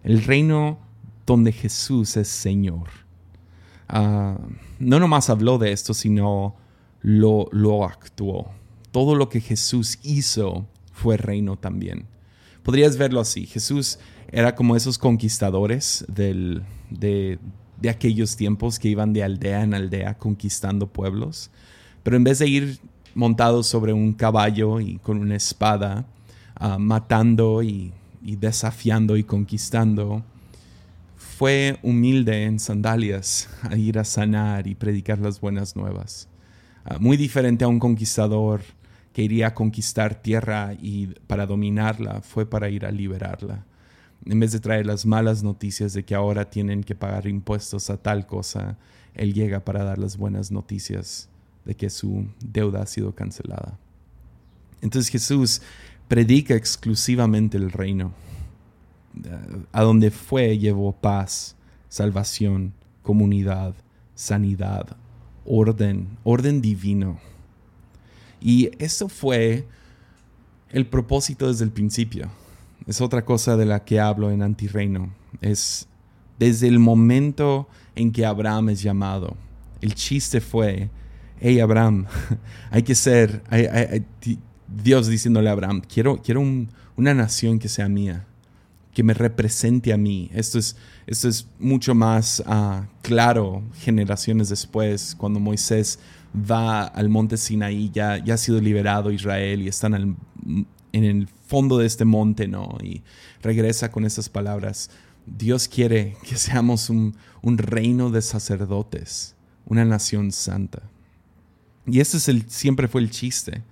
El 0.05 0.23
reino 0.23 0.79
donde 1.27 1.51
Jesús 1.51 2.17
es 2.17 2.29
Señor. 2.29 2.89
Ah, 3.89 4.39
no 4.79 5.01
nomás 5.01 5.29
habló 5.29 5.59
de 5.59 5.73
esto, 5.73 5.93
sino 5.93 6.55
lo, 7.03 7.49
lo 7.51 7.85
actuó. 7.85 8.53
Todo 8.93 9.17
lo 9.17 9.29
que 9.29 9.41
Jesús 9.41 9.99
hizo 10.05 10.69
fue 10.93 11.17
reino 11.17 11.57
también 11.57 12.07
podrías 12.63 12.97
verlo 12.97 13.21
así. 13.21 13.47
Jesús 13.47 13.99
era 14.31 14.55
como 14.55 14.77
esos 14.77 14.99
conquistadores 14.99 16.05
del, 16.09 16.63
de, 16.91 17.39
aquellos 17.89 18.37
tiempos 18.37 18.79
que 18.79 18.89
iban 18.89 19.13
de 19.13 19.25
aldea 19.25 19.63
en 19.63 19.75
aldea 19.75 20.19
conquistando 20.19 20.87
pueblos. 20.87 21.51
Pero 22.03 22.17
en 22.17 22.25
vez 22.25 22.39
de 22.39 22.49
ir 22.49 22.79
montados 23.15 23.67
sobre 23.67 23.93
un 23.93 24.13
caballo 24.13 24.81
y 24.81 24.99
con 24.99 25.19
una 25.19 25.37
espada, 25.37 26.07
ah, 26.55 26.79
matando 26.79 27.63
y, 27.63 27.93
desafiando 28.23 29.17
y 29.17 29.25
conquistando, 29.25 30.23
fue 31.17 31.79
humilde 31.83 32.45
en 32.45 32.59
sandalias 32.59 33.49
a 33.63 33.77
ir 33.77 33.99
a 33.99 34.05
sanar 34.05 34.67
y 34.67 34.75
predicar 34.75 35.19
las 35.19 35.41
buenas 35.41 35.75
nuevas. 35.75 36.29
Ah, 36.85 36.99
muy 36.99 37.17
diferente 37.17 37.65
a 37.65 37.69
un 37.69 37.79
conquistador 37.79 38.63
que 39.13 39.23
iría 39.23 39.49
a 39.49 39.55
conquistar 39.55 40.23
tierra 40.23 40.75
y 40.81 41.09
para 41.27 41.47
dominarla 41.47 42.21
fue 42.21 42.49
para 42.49 42.69
ir 42.69 42.87
a 42.87 42.93
liberarla. 42.93 43.65
En 44.27 44.39
vez 44.39 44.53
de 44.53 44.61
traer 44.61 44.87
las 44.87 45.07
malas 45.07 45.43
noticias 45.43 45.95
de 45.95 46.05
que 46.05 46.15
ahora 46.15 46.51
tienen 46.51 46.85
que 46.85 46.95
pagar 46.95 47.27
impuestos 47.27 47.89
a 47.89 47.97
tal 47.97 48.27
cosa, 48.27 48.77
Él 49.15 49.33
llega 49.33 49.65
para 49.65 49.83
dar 49.83 49.99
las 49.99 50.19
buenas 50.19 50.51
noticias 50.51 51.30
de 51.65 51.75
que 51.75 51.91
su 51.91 52.27
deuda 52.41 52.83
ha 52.83 52.87
sido 52.87 53.15
cancelada. 53.15 53.79
Entonces 54.81 55.11
Jesús 55.11 55.63
predica 56.09 56.55
exclusivamente 56.55 57.57
el 57.57 57.71
reino. 57.71 58.13
A 59.73 59.83
donde 59.83 60.11
fue 60.11 60.59
llevó 60.59 60.93
paz, 60.93 61.57
salvación, 61.89 62.73
comunidad, 63.03 63.75
sanidad, 64.15 64.97
orden, 65.45 66.19
orden 66.23 66.61
divino. 66.61 67.19
Y 68.41 68.71
eso 68.79 69.09
fue 69.09 69.67
el 70.71 70.87
propósito 70.87 71.49
desde 71.49 71.65
el 71.65 71.71
principio. 71.71 72.31
Es 72.87 73.01
otra 73.01 73.25
cosa 73.25 73.57
de 73.57 73.67
la 73.67 73.85
que 73.85 74.01
hablo 74.01 74.31
en 74.31 74.43
Antirreino. 74.43 75.13
Es 75.41 75.89
desde 76.39 76.69
el 76.69 76.79
momento 76.79 77.69
en 77.95 78.13
que 78.13 78.25
Abraham 78.25 78.71
es 78.71 78.83
llamado. 78.83 79.37
El 79.81 79.95
chiste 79.95 80.41
fue, 80.41 80.91
hey 81.41 81.61
Abraham, 81.61 82.07
hay 82.71 82.83
que 82.83 82.95
ser, 82.95 83.43
Dios 84.69 85.09
diciéndole 85.09 85.49
a 85.49 85.53
Abraham, 85.53 85.83
quiero, 85.93 86.21
quiero 86.23 86.41
una 86.97 87.15
nación 87.15 87.59
que 87.59 87.69
sea 87.69 87.89
mía, 87.89 88.27
que 88.95 89.03
me 89.03 89.15
represente 89.15 89.93
a 89.93 89.97
mí. 89.97 90.31
Esto 90.35 90.59
es, 90.59 90.77
esto 91.07 91.29
es 91.29 91.47
mucho 91.59 91.95
más 91.95 92.43
ah, 92.47 92.87
claro 93.03 93.63
generaciones 93.79 94.49
después, 94.49 95.15
cuando 95.17 95.41
Moisés 95.41 95.99
va 96.35 96.85
al 96.85 97.09
monte 97.09 97.37
Sinaí, 97.37 97.91
ya, 97.93 98.23
ya 98.23 98.35
ha 98.35 98.39
sido 98.39 98.61
liberado 98.61 99.11
Israel 99.11 99.63
y 99.63 99.69
están 99.69 100.17
en 100.93 101.05
el 101.05 101.29
fondo 101.51 101.79
de 101.79 101.87
este 101.87 102.05
monte, 102.05 102.47
¿no? 102.47 102.79
Y 102.81 103.03
regresa 103.43 103.91
con 103.91 104.05
esas 104.05 104.29
palabras. 104.29 104.91
Dios 105.27 105.69
quiere 105.69 106.17
que 106.23 106.37
seamos 106.37 106.91
un, 106.91 107.15
reino 107.43 108.11
de 108.11 108.23
sacerdotes, 108.23 109.35
una 109.67 109.85
nación 109.85 110.31
santa. 110.31 110.83
Y 111.87 112.01
ese 112.01 112.19
es 112.19 112.29
el, 112.29 112.49
siempre 112.51 112.89
fue 112.89 113.01
el 113.01 113.11
chiste. 113.11 113.63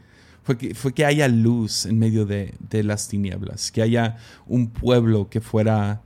Fue 0.43 0.57
que, 0.57 0.75
fue 0.75 0.95
que 0.95 1.05
haya 1.05 1.29
luz 1.29 1.85
en 1.85 1.99
medio 1.99 2.25
de, 2.25 2.55
de 2.71 2.83
las 2.83 3.09
tinieblas, 3.09 3.71
que 3.71 3.83
haya 3.83 4.17
un 4.47 4.69
pueblo 4.69 5.29
que 5.29 5.41
fuera 5.41 6.03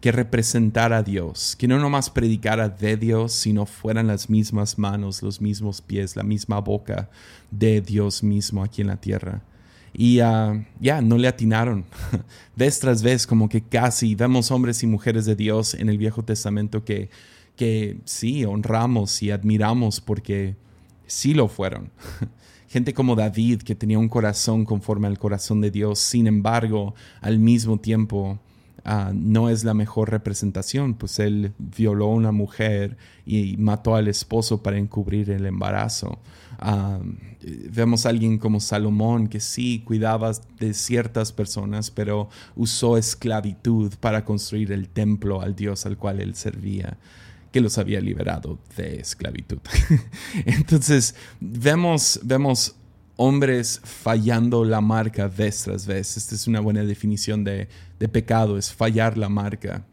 que 0.00 0.12
representara 0.12 0.98
a 0.98 1.02
Dios, 1.02 1.56
que 1.56 1.66
no 1.66 1.78
nomás 1.78 2.10
predicara 2.10 2.68
de 2.68 2.96
Dios, 2.96 3.32
sino 3.32 3.66
fueran 3.66 4.06
las 4.06 4.28
mismas 4.28 4.78
manos, 4.78 5.22
los 5.22 5.40
mismos 5.40 5.80
pies, 5.80 6.16
la 6.16 6.22
misma 6.22 6.60
boca 6.60 7.10
de 7.50 7.80
Dios 7.80 8.22
mismo 8.22 8.62
aquí 8.62 8.82
en 8.82 8.88
la 8.88 9.00
tierra. 9.00 9.42
Y 9.92 10.20
ah, 10.20 10.64
ya, 10.78 11.00
no 11.00 11.16
le 11.16 11.26
atinaron. 11.26 11.86
vez 12.56 12.78
tras 12.80 13.02
vez, 13.02 13.26
como 13.26 13.48
que 13.48 13.62
casi 13.62 14.14
vemos 14.14 14.50
hombres 14.50 14.82
y 14.82 14.86
mujeres 14.86 15.24
de 15.24 15.34
Dios 15.34 15.74
en 15.74 15.88
el 15.88 15.96
Viejo 15.96 16.22
Testamento 16.22 16.84
que, 16.84 17.08
que 17.56 17.98
sí, 18.04 18.44
honramos 18.44 19.22
y 19.22 19.30
admiramos 19.30 20.00
porque 20.02 20.54
sí 21.06 21.34
lo 21.34 21.48
fueron. 21.48 21.90
Gente 22.68 22.94
como 22.94 23.14
David, 23.14 23.62
que 23.62 23.74
tenía 23.74 23.98
un 23.98 24.08
corazón 24.08 24.64
conforme 24.64 25.06
al 25.06 25.18
corazón 25.18 25.60
de 25.60 25.70
Dios, 25.70 25.98
sin 25.98 26.26
embargo, 26.26 26.94
al 27.20 27.38
mismo 27.38 27.78
tiempo 27.78 28.40
Ah, 28.88 29.10
no 29.12 29.48
es 29.50 29.64
la 29.64 29.74
mejor 29.74 30.12
representación, 30.12 30.94
pues 30.94 31.18
él 31.18 31.52
violó 31.58 32.04
a 32.04 32.14
una 32.14 32.30
mujer 32.30 32.96
y 33.26 33.56
mató 33.56 33.96
al 33.96 34.06
esposo 34.06 34.62
para 34.62 34.78
encubrir 34.78 35.28
el 35.30 35.44
embarazo. 35.44 36.20
Ah, 36.60 37.00
vemos 37.42 38.06
a 38.06 38.10
alguien 38.10 38.38
como 38.38 38.60
Salomón 38.60 39.26
que 39.26 39.40
sí 39.40 39.82
cuidaba 39.84 40.30
de 40.60 40.72
ciertas 40.72 41.32
personas, 41.32 41.90
pero 41.90 42.28
usó 42.54 42.96
esclavitud 42.96 43.92
para 43.98 44.24
construir 44.24 44.70
el 44.70 44.88
templo 44.88 45.40
al 45.40 45.56
Dios 45.56 45.84
al 45.84 45.98
cual 45.98 46.20
él 46.20 46.36
servía 46.36 46.96
que 47.56 47.62
los 47.62 47.78
había 47.78 48.02
liberado 48.02 48.58
de 48.76 49.00
esclavitud. 49.00 49.56
Entonces, 50.44 51.14
vemos, 51.40 52.20
vemos 52.22 52.76
hombres 53.16 53.80
fallando 53.82 54.62
la 54.62 54.82
marca 54.82 55.26
vez 55.26 55.62
tras 55.62 55.86
vez. 55.86 56.18
Esta 56.18 56.34
es 56.34 56.46
una 56.46 56.60
buena 56.60 56.84
definición 56.84 57.44
de, 57.44 57.66
pecado, 58.12 58.58
es 58.58 58.70
fallar 58.70 59.16
la 59.16 59.30
marca. 59.30 59.86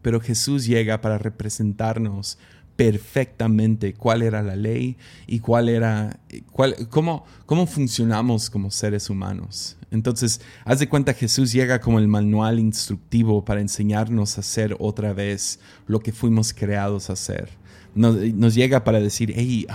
Pero 0.00 0.18
Jesús 0.18 0.64
llega 0.64 1.02
para 1.02 1.18
representarnos 1.18 2.38
perfectamente 2.78 3.92
cuál 3.92 4.22
era 4.22 4.40
la 4.40 4.54
ley 4.54 4.96
y 5.26 5.40
cuál 5.40 5.68
era, 5.68 6.20
cuál, 6.52 6.76
cómo, 6.88 7.26
cómo 7.44 7.66
funcionamos 7.66 8.50
como 8.50 8.70
seres 8.70 9.10
humanos. 9.10 9.76
Entonces, 9.90 10.40
haz 10.64 10.78
de 10.78 10.88
cuenta, 10.88 11.12
Jesús 11.12 11.52
llega 11.52 11.80
como 11.80 11.98
el 11.98 12.06
manual 12.06 12.60
instructivo 12.60 13.44
para 13.44 13.60
enseñarnos 13.60 14.36
a 14.36 14.42
hacer 14.42 14.76
otra 14.78 15.12
vez 15.12 15.58
lo 15.88 15.98
que 15.98 16.12
fuimos 16.12 16.54
creados 16.54 17.10
a 17.10 17.14
hacer. 17.14 17.48
Nos, 17.96 18.54
llega 18.54 18.84
para 18.84 19.00
decir, 19.00 19.32
hey, 19.34 19.66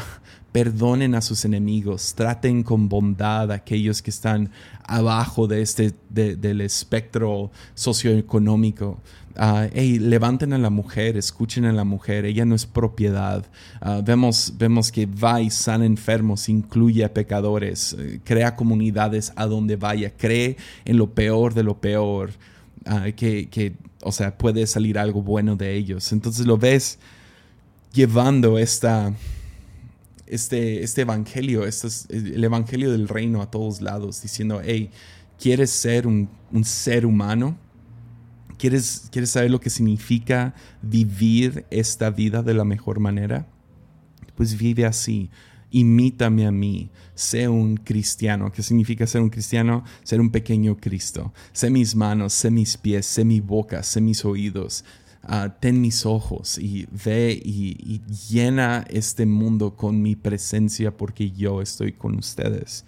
perdonen 0.54 1.14
a 1.14 1.22
sus 1.22 1.44
enemigos, 1.44 2.14
traten 2.16 2.64
con 2.64 2.88
bondad 2.88 3.52
a 3.52 3.56
aquellos 3.56 4.02
que 4.02 4.12
están 4.12 4.50
abajo 4.86 5.48
de 5.48 5.62
este, 5.62 5.94
del 6.10 6.62
espectro 6.62 7.52
socioeconómico. 7.74 9.02
Uh, 9.36 9.68
levanten 10.00 10.54
a 10.54 10.60
la 10.60 10.70
mujer, 10.70 11.18
escuchen 11.18 11.66
a 11.66 11.74
la 11.74 11.84
mujer, 11.84 12.26
ella 12.26 12.46
no 12.46 12.54
es 12.54 12.68
propiedad. 12.68 13.44
Ah, 13.82 14.02
vemos, 14.04 14.54
vemos 14.58 14.92
que 14.92 15.08
va 15.08 15.42
y 15.42 15.50
sana 15.50 15.86
enfermos, 15.86 16.50
incluye 16.50 17.04
a 17.04 17.14
pecadores, 17.14 17.96
eh, 17.98 18.20
crea 18.24 18.56
comunidades 18.56 19.34
a 19.36 19.48
donde 19.48 19.76
vaya, 19.76 20.12
cree 20.16 20.58
en 20.86 20.98
lo 20.98 21.10
peor 21.14 21.56
de 21.56 21.64
lo 21.64 21.82
peor, 21.82 22.32
ah, 22.86 23.08
que, 23.16 23.50
que, 23.50 23.74
o 24.04 24.12
sea, 24.12 24.38
puede 24.38 24.68
salir 24.68 25.00
algo 25.00 25.24
bueno 25.24 25.56
de 25.56 25.74
ellos. 25.76 26.12
Entonces 26.12 26.46
lo 26.46 26.60
ves 26.60 27.00
llevando 27.92 28.60
esta, 28.60 29.14
este, 30.28 30.84
este 30.84 31.02
evangelio, 31.02 31.66
este 31.66 31.88
es 31.88 32.08
el 32.10 32.44
evangelio 32.44 32.92
del 32.92 33.08
reino 33.08 33.42
a 33.42 33.50
todos 33.52 33.82
lados, 33.82 34.22
diciendo, 34.22 34.62
hey, 34.64 34.90
¿quieres 35.40 35.70
ser 35.70 36.08
un, 36.08 36.30
ser 36.64 37.06
humano? 37.06 37.58
¿Quieres, 38.64 39.10
¿Quieres 39.12 39.32
saber 39.32 39.52
lo 39.52 39.60
que 39.60 39.70
significa 39.70 40.54
vivir 40.82 41.66
esta 41.70 42.10
vida 42.10 42.42
de 42.44 42.54
la 42.54 42.64
mejor 42.64 43.02
manera? 43.02 43.46
Pues 44.36 44.58
vive 44.58 44.86
así, 44.86 45.30
imítame 45.70 46.48
a 46.48 46.52
mí, 46.52 46.90
sé 47.14 47.50
un 47.50 47.76
cristiano. 47.76 48.54
¿Qué 48.54 48.64
significa 48.64 49.06
ser 49.06 49.20
un 49.20 49.30
cristiano? 49.30 49.84
Ser 50.04 50.22
un 50.22 50.30
pequeño 50.30 50.78
Cristo. 50.78 51.34
Sé 51.52 51.70
mis 51.70 51.94
manos, 51.94 52.32
sé 52.32 52.52
mis 52.52 52.78
pies, 52.78 53.06
sé 53.06 53.26
mi 53.26 53.42
boca, 53.42 53.84
sé 53.84 54.00
mis 54.00 54.24
oídos, 54.24 54.86
Ah, 55.26 55.56
ten 55.58 55.80
mis 55.80 56.06
ojos 56.06 56.58
y 56.58 56.86
ve 57.06 57.32
y, 57.44 58.02
llena 58.30 58.86
este 58.90 59.26
mundo 59.26 59.78
con 59.78 60.02
mi 60.02 60.18
presencia 60.18 60.96
porque 60.96 61.32
yo 61.32 61.62
estoy 61.62 61.94
con 61.94 62.18
ustedes. 62.18 62.86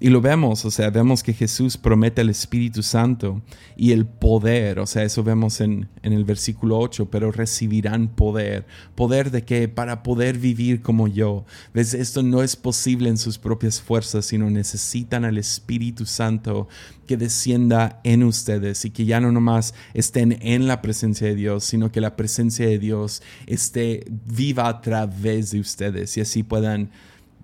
Y 0.00 0.10
lo 0.10 0.20
vemos, 0.20 0.64
o 0.64 0.70
sea, 0.70 0.90
vemos 0.90 1.22
que 1.22 1.32
Jesús 1.32 1.76
promete 1.76 2.20
el 2.20 2.30
Espíritu 2.30 2.82
Santo 2.82 3.42
y 3.76 3.92
el 3.92 4.06
poder, 4.06 4.78
o 4.78 4.86
sea, 4.86 5.02
eso 5.02 5.24
vemos 5.24 5.60
en, 5.60 5.88
en 6.02 6.12
el 6.12 6.24
versículo 6.24 6.78
8, 6.78 7.10
pero 7.10 7.32
recibirán 7.32 8.08
poder. 8.08 8.66
¿Poder 8.94 9.30
de 9.30 9.42
qué? 9.42 9.68
Para 9.68 10.02
poder 10.02 10.38
vivir 10.38 10.82
como 10.82 11.08
yo. 11.08 11.44
¿Ves? 11.74 11.94
Esto 11.94 12.22
no 12.22 12.42
es 12.42 12.54
posible 12.56 13.08
en 13.08 13.18
sus 13.18 13.38
propias 13.38 13.80
fuerzas, 13.80 14.26
sino 14.26 14.50
necesitan 14.50 15.24
al 15.24 15.38
Espíritu 15.38 16.06
Santo 16.06 16.68
que 17.08 17.16
descienda 17.16 18.00
en 18.04 18.22
ustedes 18.22 18.84
y 18.84 18.90
que 18.90 19.04
ya 19.04 19.18
no 19.18 19.32
nomás 19.32 19.74
estén 19.94 20.38
en 20.42 20.68
la 20.68 20.82
presencia 20.82 21.26
de 21.26 21.34
Dios, 21.34 21.64
sino 21.64 21.90
que 21.90 22.00
la 22.00 22.14
presencia 22.14 22.66
de 22.66 22.78
Dios 22.78 23.22
esté 23.46 24.04
viva 24.26 24.68
a 24.68 24.80
través 24.80 25.50
de 25.50 25.58
ustedes 25.58 26.16
y 26.16 26.20
así 26.20 26.42
puedan 26.44 26.90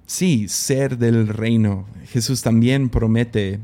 sí, 0.07 0.49
ser 0.49 0.99
del 0.99 1.29
reino. 1.29 1.87
Jesús 2.07 2.43
también 2.43 2.89
promete 2.89 3.61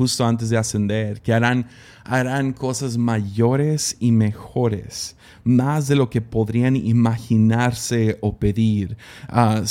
justo 0.00 0.24
antes 0.24 0.48
de 0.48 0.56
ascender, 0.56 1.20
que 1.20 1.34
harán, 1.34 1.66
harán 2.04 2.54
cosas 2.54 2.96
mayores 2.96 3.98
y 4.00 4.12
mejores, 4.12 5.14
más 5.44 5.88
de 5.88 5.94
lo 5.94 6.08
que 6.08 6.22
podrían 6.22 6.74
imaginarse 6.74 8.16
o 8.22 8.38
pedir. 8.38 8.96
Ah, 9.28 9.62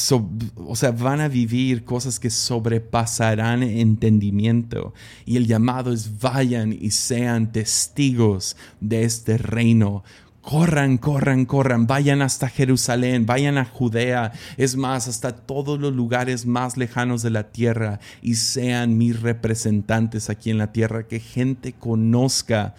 o 0.56 0.76
sea, 0.76 0.92
van 0.92 1.22
a 1.22 1.30
vivir 1.30 1.84
cosas 1.84 2.20
que 2.20 2.30
sobrepasarán 2.30 3.64
entendimiento. 3.64 4.94
Y 5.26 5.38
el 5.38 5.48
llamado 5.48 5.92
es 5.92 6.20
vayan 6.20 6.78
y 6.80 6.92
sean 6.92 7.52
testigos 7.52 8.56
de 8.80 9.06
este 9.06 9.40
reino 9.40 10.04
Corran, 10.50 10.98
corran, 10.98 11.46
corran, 11.46 11.86
vayan 11.86 12.24
hasta 12.24 12.50
Jerusalén, 12.50 13.28
vayan 13.28 13.60
a 13.60 13.66
Judea, 13.66 14.32
es 14.58 14.76
más, 14.76 15.08
hasta 15.08 15.32
todos 15.32 15.80
los 15.80 15.94
lugares 15.94 16.48
más 16.48 16.76
lejanos 16.76 17.22
de 17.22 17.30
la 17.30 17.52
tierra 17.52 18.00
y 18.24 18.34
sean 18.34 18.98
mis 18.98 19.22
representantes 19.22 20.28
aquí 20.32 20.50
en 20.50 20.58
la 20.58 20.72
tierra, 20.72 21.08
que 21.08 21.20
gente 21.20 21.74
conozca 21.74 22.74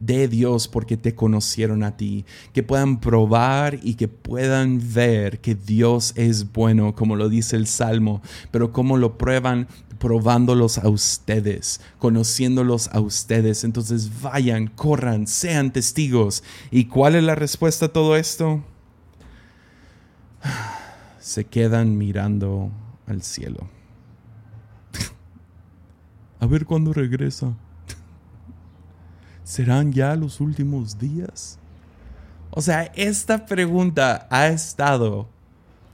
de 0.00 0.28
Dios 0.28 0.68
porque 0.68 0.98
te 0.98 1.14
conocieron 1.14 1.82
a 1.82 1.96
ti, 1.96 2.26
que 2.52 2.62
puedan 2.62 3.00
probar 3.00 3.78
y 3.82 3.94
que 3.94 4.06
puedan 4.06 4.78
ver 4.92 5.40
que 5.40 5.54
Dios 5.54 6.12
es 6.16 6.52
bueno, 6.52 6.94
como 6.94 7.16
lo 7.16 7.30
dice 7.30 7.56
el 7.56 7.66
Salmo, 7.66 8.20
pero 8.50 8.70
como 8.70 8.98
lo 8.98 9.16
prueban 9.16 9.66
probándolos 10.04 10.76
a 10.76 10.90
ustedes, 10.90 11.80
conociéndolos 11.98 12.88
a 12.92 13.00
ustedes. 13.00 13.64
Entonces 13.64 14.20
vayan, 14.20 14.66
corran, 14.66 15.26
sean 15.26 15.72
testigos. 15.72 16.44
¿Y 16.70 16.84
cuál 16.84 17.14
es 17.14 17.22
la 17.22 17.34
respuesta 17.34 17.86
a 17.86 17.88
todo 17.88 18.14
esto? 18.14 18.62
Se 21.20 21.46
quedan 21.46 21.96
mirando 21.96 22.70
al 23.06 23.22
cielo. 23.22 23.66
A 26.38 26.44
ver 26.44 26.66
cuándo 26.66 26.92
regresa. 26.92 27.54
¿Serán 29.42 29.90
ya 29.90 30.16
los 30.16 30.38
últimos 30.38 30.98
días? 30.98 31.58
O 32.50 32.60
sea, 32.60 32.92
esta 32.94 33.46
pregunta 33.46 34.28
ha 34.30 34.48
estado 34.48 35.30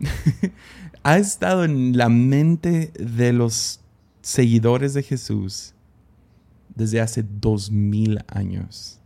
ha 1.05 1.17
estado 1.17 1.65
en 1.65 1.97
la 1.97 2.09
mente 2.09 2.93
de 2.99 3.33
los 3.33 3.81
seguidores 4.23 4.95
de 4.95 5.03
Jesús 5.03 5.75
desde 6.75 7.01
hace 7.01 7.23
dos 7.23 7.71
mil 7.71 8.23
años. 8.29 9.01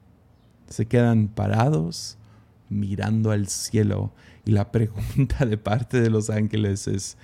Se 0.69 0.87
quedan 0.87 1.29
parados 1.29 2.19
mirando 2.69 3.31
al 3.31 3.49
cielo 3.49 4.13
y 4.45 4.53
la 4.53 4.71
pregunta 4.73 5.45
de 5.47 5.57
parte 5.57 6.01
de 6.01 6.11
los 6.11 6.31
ángeles 6.31 6.87
es, 6.87 7.17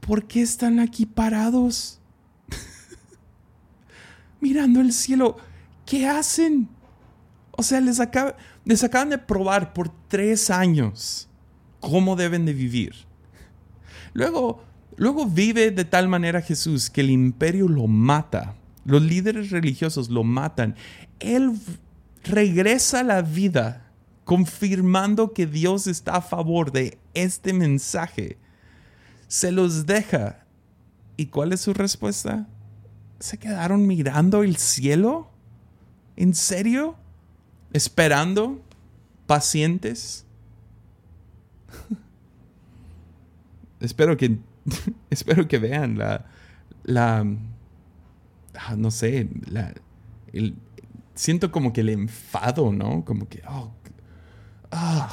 ¿por 0.00 0.26
qué 0.26 0.42
están 0.42 0.80
aquí 0.80 1.06
parados? 1.06 2.00
mirando 4.40 4.80
el 4.80 4.92
cielo, 4.92 5.36
¿qué 5.86 6.06
hacen? 6.08 6.68
O 7.52 7.62
sea, 7.62 7.80
les, 7.80 8.00
les 8.64 8.84
acaban 8.84 9.10
de 9.10 9.18
probar 9.18 9.72
por 9.72 9.90
tres 10.08 10.50
años 10.50 11.28
cómo 11.80 12.16
deben 12.16 12.46
de 12.46 12.52
vivir. 12.52 12.94
Luego, 14.12 14.64
luego 15.00 15.24
vive 15.24 15.70
de 15.70 15.86
tal 15.86 16.08
manera 16.08 16.42
Jesús 16.42 16.90
que 16.90 17.00
el 17.00 17.10
imperio 17.10 17.68
lo 17.68 17.86
mata. 17.86 18.54
Los 18.84 19.02
líderes 19.02 19.50
religiosos 19.50 20.10
lo 20.10 20.24
matan. 20.24 20.76
Él 21.18 21.58
regresa 22.22 23.00
a 23.00 23.04
la 23.04 23.22
vida 23.22 23.90
confirmando 24.24 25.32
que 25.32 25.46
Dios 25.46 25.86
está 25.86 26.16
a 26.16 26.20
favor 26.20 26.70
de 26.70 26.98
este 27.14 27.54
mensaje. 27.54 28.36
Se 29.26 29.52
los 29.52 29.86
deja. 29.86 30.44
¿Y 31.16 31.26
cuál 31.26 31.54
es 31.54 31.62
su 31.62 31.72
respuesta? 31.72 32.46
¿Se 33.20 33.38
quedaron 33.38 33.86
mirando 33.86 34.42
el 34.42 34.56
cielo? 34.56 35.30
¿En 36.16 36.34
serio? 36.34 36.96
¿Esperando? 37.72 38.60
¿Pacientes? 39.26 40.26
espero 43.80 44.16
que 44.16 44.38
espero 45.10 45.48
que 45.48 45.58
vean 45.58 45.98
la 45.98 46.26
la 46.84 47.26
ah, 48.54 48.76
no 48.76 48.90
sé 48.90 49.28
la 49.50 49.74
el, 50.32 50.56
siento 51.14 51.50
como 51.50 51.72
que 51.72 51.80
el 51.82 51.90
enfado 51.90 52.72
no 52.72 53.04
como 53.04 53.28
que 53.28 53.42
oh, 53.48 53.72
ah, 54.70 55.10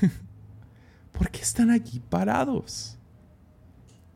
¿por 1.12 1.30
qué 1.30 1.40
están 1.40 1.70
aquí 1.70 2.00
parados? 2.00 2.98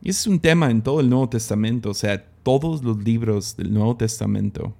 Y 0.00 0.10
ese 0.10 0.20
es 0.20 0.26
un 0.28 0.38
tema 0.38 0.70
en 0.70 0.82
todo 0.82 1.00
el 1.00 1.10
Nuevo 1.10 1.28
Testamento, 1.28 1.90
o 1.90 1.94
sea, 1.94 2.24
todos 2.44 2.84
los 2.84 2.98
libros 2.98 3.56
del 3.56 3.74
Nuevo 3.74 3.96
Testamento, 3.96 4.76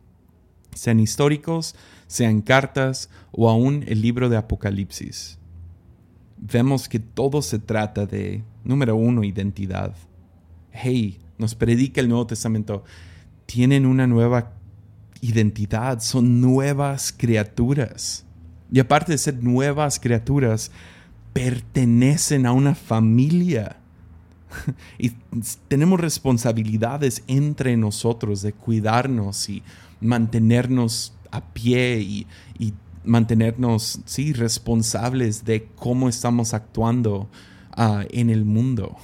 sean 0.76 1.00
históricos, 1.00 1.74
sean 2.06 2.40
cartas 2.40 3.10
o 3.32 3.50
aún 3.50 3.84
el 3.88 4.00
libro 4.00 4.28
de 4.28 4.36
Apocalipsis 4.36 5.38
vemos 6.40 6.88
que 6.88 6.98
todo 6.98 7.42
se 7.42 7.58
trata 7.58 8.06
de, 8.06 8.42
número 8.64 8.96
uno, 8.96 9.24
identidad. 9.24 9.94
Hey, 10.70 11.18
nos 11.38 11.54
predica 11.54 12.00
el 12.00 12.08
Nuevo 12.08 12.26
Testamento, 12.26 12.84
tienen 13.46 13.86
una 13.86 14.06
nueva 14.06 14.52
identidad, 15.20 16.00
son 16.00 16.40
nuevas 16.40 17.12
criaturas. 17.16 18.24
Y 18.70 18.80
aparte 18.80 19.12
de 19.12 19.18
ser 19.18 19.42
nuevas 19.42 19.98
criaturas, 19.98 20.70
pertenecen 21.32 22.46
a 22.46 22.52
una 22.52 22.74
familia. 22.74 23.76
y 24.98 25.12
tenemos 25.68 26.00
responsabilidades 26.00 27.22
entre 27.26 27.76
nosotros 27.76 28.42
de 28.42 28.52
cuidarnos 28.52 29.48
y 29.48 29.62
mantenernos 30.00 31.14
a 31.30 31.44
pie 31.52 32.00
y, 32.00 32.26
mantenernos, 33.04 34.00
sí, 34.04 34.34
responsables 34.34 35.44
de 35.44 35.68
cómo 35.76 36.10
estamos 36.10 36.52
actuando 36.52 37.30
en 37.78 38.30
el 38.30 38.44
mundo. 38.44 38.96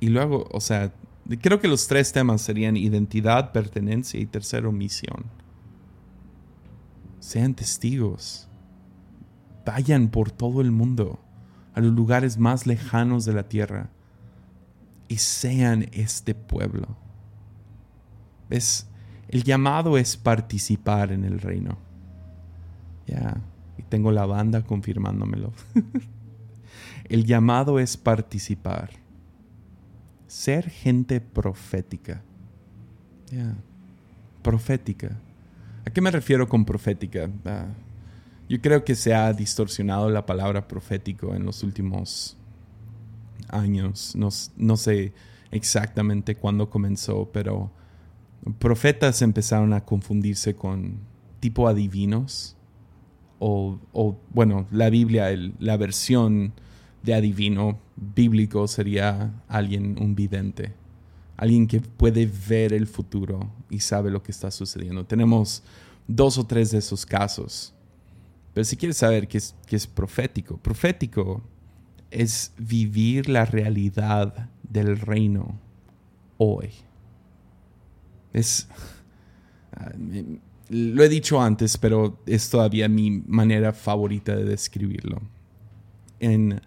Y 0.00 0.08
luego, 0.08 0.48
o 0.50 0.60
sea, 0.60 0.92
creo 1.40 1.60
que 1.60 1.68
los 1.68 1.86
tres 1.86 2.12
temas 2.12 2.42
serían 2.42 2.76
identidad, 2.76 3.52
pertenencia 3.52 4.20
y 4.20 4.26
tercero, 4.26 4.72
misión. 4.72 5.24
Sean 7.20 7.54
testigos. 7.54 8.48
Vayan 9.64 10.08
por 10.08 10.30
todo 10.30 10.60
el 10.60 10.72
mundo, 10.72 11.20
a 11.74 11.80
los 11.80 11.92
lugares 11.92 12.36
más 12.36 12.66
lejanos 12.66 13.24
de 13.24 13.32
la 13.32 13.48
tierra, 13.48 13.90
y 15.08 15.18
sean 15.18 15.88
este 15.92 16.34
pueblo. 16.34 16.96
¿Ves? 18.50 18.88
El 19.28 19.44
llamado 19.44 19.96
es 19.96 20.16
participar 20.16 21.12
en 21.12 21.24
el 21.24 21.38
reino. 21.38 21.78
Ya, 23.06 23.40
y 23.78 23.82
tengo 23.84 24.10
la 24.10 24.26
banda 24.26 24.62
confirmándomelo. 24.62 25.52
el 27.12 27.26
llamado 27.26 27.78
es 27.78 27.98
participar. 27.98 28.90
Ser 30.26 30.70
gente 30.70 31.20
profética. 31.20 32.22
Profética. 34.40 35.18
¿A 35.84 35.90
qué 35.90 36.00
me 36.00 36.10
refiero 36.10 36.48
con 36.48 36.64
profética? 36.64 37.28
Ah, 37.44 37.66
yo 38.48 38.62
creo 38.62 38.82
que 38.82 38.94
se 38.94 39.12
ha 39.12 39.30
distorsionado 39.34 40.08
la 40.08 40.24
palabra 40.24 40.66
profético 40.66 41.34
en 41.34 41.44
los 41.44 41.62
últimos 41.62 42.38
años. 43.48 44.16
No, 44.16 44.30
no 44.56 44.76
sé 44.78 45.12
exactamente 45.50 46.34
cuándo 46.34 46.70
comenzó, 46.70 47.30
pero 47.30 47.70
profetas 48.58 49.20
empezaron 49.20 49.74
a 49.74 49.84
confundirse 49.84 50.54
con 50.56 50.96
tipo 51.40 51.68
adivinos. 51.68 52.56
O, 53.38 53.78
bueno, 54.30 54.66
la 54.70 54.88
Biblia, 54.88 55.28
la 55.58 55.76
versión 55.76 56.54
de 57.02 57.14
adivino 57.14 57.78
bíblico 57.96 58.66
sería 58.68 59.32
alguien, 59.48 59.96
un 60.00 60.14
vidente. 60.14 60.72
Alguien 61.36 61.66
que 61.66 61.80
puede 61.80 62.26
ver 62.48 62.72
el 62.72 62.86
futuro 62.86 63.50
y 63.68 63.80
sabe 63.80 64.10
lo 64.10 64.22
que 64.22 64.32
está 64.32 64.50
sucediendo. 64.50 65.04
Tenemos 65.04 65.62
dos 66.06 66.38
o 66.38 66.46
tres 66.46 66.70
de 66.70 66.78
esos 66.78 67.04
casos. 67.04 67.74
Pero 68.54 68.64
si 68.64 68.76
quieres 68.76 68.98
saber 68.98 69.26
qué 69.28 69.38
es, 69.38 69.54
qué 69.66 69.76
es 69.76 69.86
profético, 69.86 70.56
profético 70.58 71.42
es 72.10 72.52
vivir 72.58 73.28
la 73.28 73.44
realidad 73.44 74.50
del 74.62 74.98
reino 74.98 75.58
hoy. 76.36 76.70
Es. 78.32 78.68
Ah, 79.74 79.92
lo 80.68 81.02
he 81.02 81.08
dicho 81.08 81.40
antes, 81.40 81.76
pero 81.76 82.18
es 82.24 82.48
todavía 82.48 82.88
mi 82.88 83.10
manera 83.10 83.72
favorita 83.72 84.34
de 84.34 84.44
describirlo. 84.44 85.20
En, 86.20 86.60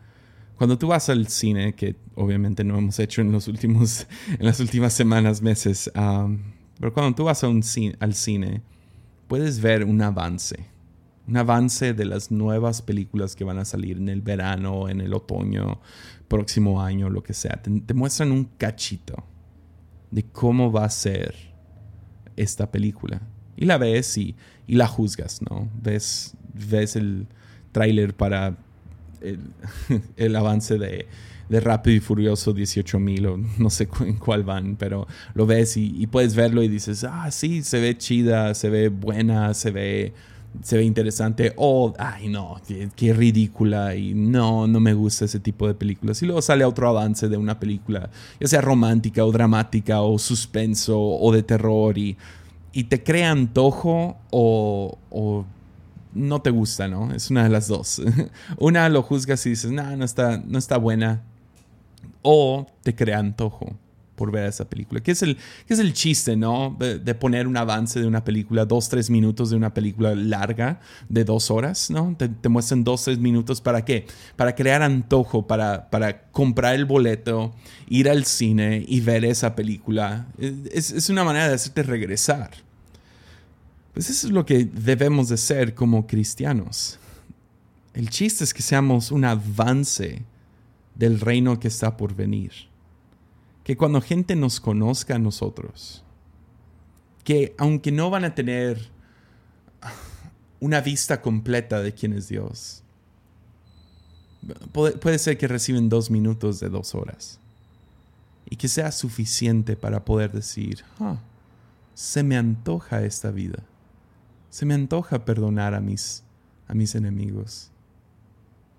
cuando 0.58 0.78
tú 0.78 0.88
vas 0.88 1.10
al 1.10 1.28
cine, 1.28 1.74
que 1.74 1.96
obviamente 2.16 2.64
no 2.64 2.78
hemos 2.78 3.00
hecho 3.00 3.22
en, 3.22 3.32
los 3.32 3.48
últimos, 3.48 4.08
en 4.40 4.46
las 4.46 4.60
últimas 4.60 4.94
semanas, 4.94 5.42
meses, 5.42 5.92
pero 5.94 6.94
cuando 6.94 7.16
tú 7.16 7.24
vas 7.24 7.44
a 7.44 7.48
un 7.48 7.64
al 8.00 8.14
cine, 8.14 8.62
puedes 9.28 9.60
ver 9.62 9.84
un 9.84 10.02
avance. 10.02 10.68
Un 11.28 11.38
avance 11.38 11.94
de 11.94 12.06
las 12.06 12.30
nuevas 12.30 12.82
películas 12.82 13.36
que 13.36 13.44
van 13.44 13.58
a 13.58 13.66
salir 13.66 13.98
en 13.98 14.10
el 14.10 14.22
verano, 14.22 14.90
en 14.90 15.02
el 15.02 15.14
otoño, 15.14 15.80
próximo 16.28 16.82
año, 16.82 17.10
lo 17.10 17.24
que 17.24 17.34
sea. 17.34 17.62
te 17.62 17.94
muestran 17.94 18.32
un 18.32 18.46
cachito 18.58 19.24
de 20.12 20.24
cómo 20.24 20.72
va 20.72 20.86
a 20.86 20.90
ser 20.90 21.36
esta 22.36 22.72
película. 22.72 23.22
Y 23.58 23.66
la 23.66 23.78
ves 23.78 24.18
y, 24.18 24.36
la 24.68 24.88
juzgas, 24.88 25.42
¿no? 25.42 25.70
Ves, 25.82 26.36
ves 26.54 26.96
el 26.96 27.28
tráiler 27.72 28.16
para 28.16 28.58
el, 30.18 30.36
avance 30.36 30.78
de, 30.78 31.08
de, 31.50 31.60
Rápido 31.60 31.98
y 31.98 32.00
Furioso 32.00 32.54
18.000 32.54 33.28
o 33.28 33.38
no 33.62 33.70
sé 33.70 33.88
en 34.02 34.18
cuál 34.18 34.44
van, 34.44 34.76
pero 34.76 35.08
lo 35.34 35.46
ves 35.46 35.78
y, 35.78 36.08
puedes 36.08 36.36
verlo 36.36 36.64
y 36.64 36.68
dices, 36.68 37.04
ah, 37.04 37.30
sí, 37.32 37.64
se 37.64 37.80
ve 37.80 37.98
chida, 37.98 38.54
se 38.54 38.70
ve 38.70 38.90
buena, 38.90 39.54
se 39.54 39.72
ve, 39.72 40.14
se 40.62 40.78
ve 40.78 40.84
interesante, 40.84 41.54
o, 41.56 41.94
ay, 41.98 42.30
no, 42.30 42.60
qué, 42.96 43.14
ridícula 43.14 43.96
y 43.96 44.14
no, 44.14 44.68
no 44.68 44.80
me 44.80 44.94
gusta 44.94 45.26
ese 45.26 45.40
tipo 45.40 45.68
de 45.68 45.74
películas. 45.74 46.22
Y 46.22 46.26
luego 46.26 46.42
sale 46.42 46.64
otro 46.66 46.90
avance 46.90 47.30
de 47.30 47.38
una 47.38 47.60
película, 47.60 48.10
ya 48.40 48.48
sea 48.48 48.62
romántica 48.62 49.26
o 49.26 49.32
dramática 49.32 50.02
o 50.02 50.18
suspenso 50.18 51.00
o 51.00 51.32
de 51.32 51.44
terror 51.44 51.98
y 51.98 52.18
y 52.76 52.84
te 52.84 53.02
crea 53.02 53.32
antojo 53.32 54.18
o, 54.32 55.46
no 56.16 56.42
te 56.42 56.50
gusta, 56.50 56.88
¿no? 56.88 57.14
Es 57.14 57.30
una 57.30 57.44
de 57.44 57.50
las 57.50 57.68
dos. 57.68 58.02
una 58.58 58.90
lo 58.90 59.04
juzgas 59.04 59.46
y 59.46 59.50
dices, 59.50 59.72
no, 59.72 59.96
no 59.96 60.06
está, 60.06 60.42
no 60.44 60.58
está 60.58 60.78
buena. 60.78 61.22
O 62.24 62.66
te 62.82 62.96
crea 62.96 63.20
antojo. 63.20 63.76
por 64.16 64.32
ver 64.32 64.46
esa 64.46 64.70
película. 64.70 65.02
¿Qué 65.02 65.12
es 65.12 65.22
el, 65.24 65.36
qué 65.68 65.74
es 65.74 65.80
el 65.80 65.92
chiste, 65.92 66.38
no? 66.38 66.78
De, 66.80 67.16
poner 67.16 67.48
un 67.48 67.58
avance 67.58 68.00
de 68.00 68.08
una 68.08 68.24
película, 68.24 68.66
dos, 68.66 68.88
tres 68.88 69.10
minutos 69.10 69.50
de 69.50 69.58
una 69.58 69.74
película 69.74 70.16
larga 70.16 70.80
de 71.10 71.26
dos 71.26 71.52
horas, 71.52 71.92
¿no? 71.92 72.16
Te, 72.18 72.50
muestran 72.50 72.86
dos, 72.86 73.04
tres 73.04 73.20
minutos. 73.20 73.60
¿Para 73.60 73.84
qué? 73.84 74.08
Para 74.38 74.56
crear 74.56 74.82
antojo, 74.84 75.46
para, 75.48 75.90
para 75.90 76.24
comprar 76.32 76.76
el 76.76 76.86
boleto, 76.86 77.54
ir 77.90 78.10
al 78.10 78.24
cine 78.24 78.86
y 78.88 79.02
ver 79.02 79.26
esa 79.26 79.54
película. 79.54 80.28
Es, 80.40 80.92
es 80.92 81.10
una 81.10 81.26
manera 81.26 81.50
de 81.50 81.56
hacerte 81.56 81.84
regresar. 81.84 82.65
Pues 83.96 84.12
eso 84.12 84.28
es 84.28 84.34
lo 84.34 84.46
que 84.46 84.66
debemos 84.66 85.30
de 85.30 85.38
ser 85.38 85.74
como 85.74 86.06
cristianos. 86.06 87.00
El 87.96 88.12
chiste 88.12 88.44
es 88.44 88.54
que 88.54 88.62
seamos 88.62 89.12
un 89.12 89.26
avance 89.26 90.22
del 90.94 91.20
reino 91.20 91.60
que 91.60 91.70
está 91.70 91.98
por 91.98 92.14
venir 92.14 92.52
que 93.66 93.76
cuando 93.76 94.00
gente 94.00 94.36
nos 94.36 94.60
conozca 94.62 95.16
a 95.16 95.20
nosotros, 95.20 96.04
que 97.24 97.56
aunque 97.58 97.92
no 97.92 98.12
van 98.12 98.24
a 98.24 98.36
tener 98.36 98.92
una 100.60 100.82
vista 100.82 101.20
completa 101.20 101.82
de 101.82 101.92
quién 101.92 102.14
es 102.14 102.28
Dios, 102.30 102.84
puede, 104.72 105.18
ser 105.18 105.40
que 105.40 105.48
reciben 105.48 105.90
dos 105.90 106.12
minutos 106.12 106.60
de 106.60 106.70
dos 106.70 106.94
horas 106.94 107.40
y 108.48 108.56
que 108.56 108.68
sea 108.68 108.92
suficiente 108.92 109.76
para 109.76 110.06
poder 110.06 110.32
decir, 110.32 110.84
ah, 111.00 111.18
se 111.96 112.22
me 112.22 112.38
antoja 112.38 113.04
esta 113.04 113.32
vida, 113.32 113.64
se 114.56 114.66
me 114.66 114.74
antoja 114.74 115.26
perdonar 115.26 115.74
a 115.74 115.82
mis, 115.82 116.24
a 116.66 116.74
mis 116.74 116.96
enemigos, 116.96 117.72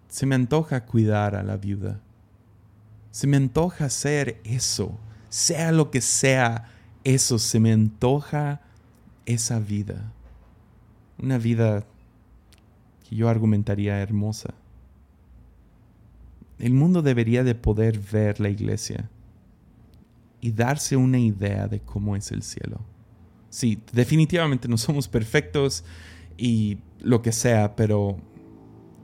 se 0.09 0.25
me 0.25 0.35
antoja 0.35 0.87
cuidar 0.87 1.35
a 1.37 1.43
la 1.43 1.59
viuda, 1.59 2.01
se 3.11 3.27
me 3.27 3.37
antoja 3.37 3.85
hacer 3.85 4.41
eso, 4.45 4.99
sea 5.29 5.73
lo 5.73 5.91
que 5.91 6.01
sea 6.01 6.71
eso, 7.05 7.39
se 7.39 7.61
me 7.61 7.75
antoja 7.75 8.63
esa 9.27 9.59
vida. 9.59 10.15
Una 11.23 11.37
vida 11.37 11.85
que 13.07 13.15
yo 13.15 13.29
argumentaría 13.29 14.01
hermosa. 14.01 14.55
El 16.59 16.73
mundo 16.73 17.03
debería 17.03 17.45
de 17.45 17.55
poder 17.55 17.99
ver 17.99 18.41
la 18.41 18.49
iglesia 18.49 19.11
y 20.41 20.53
darse 20.53 20.97
una 20.97 21.19
idea 21.19 21.69
de 21.69 21.81
cómo 21.81 22.17
es 22.17 22.33
el 22.33 22.43
cielo. 22.43 22.81
Sí, 23.51 23.81
definitivamente 23.93 24.69
no 24.69 24.77
somos 24.77 25.09
perfectos 25.09 25.85
y 26.37 26.79
lo 27.01 27.23
que 27.23 27.33
sea, 27.33 27.77
pero 27.77 28.19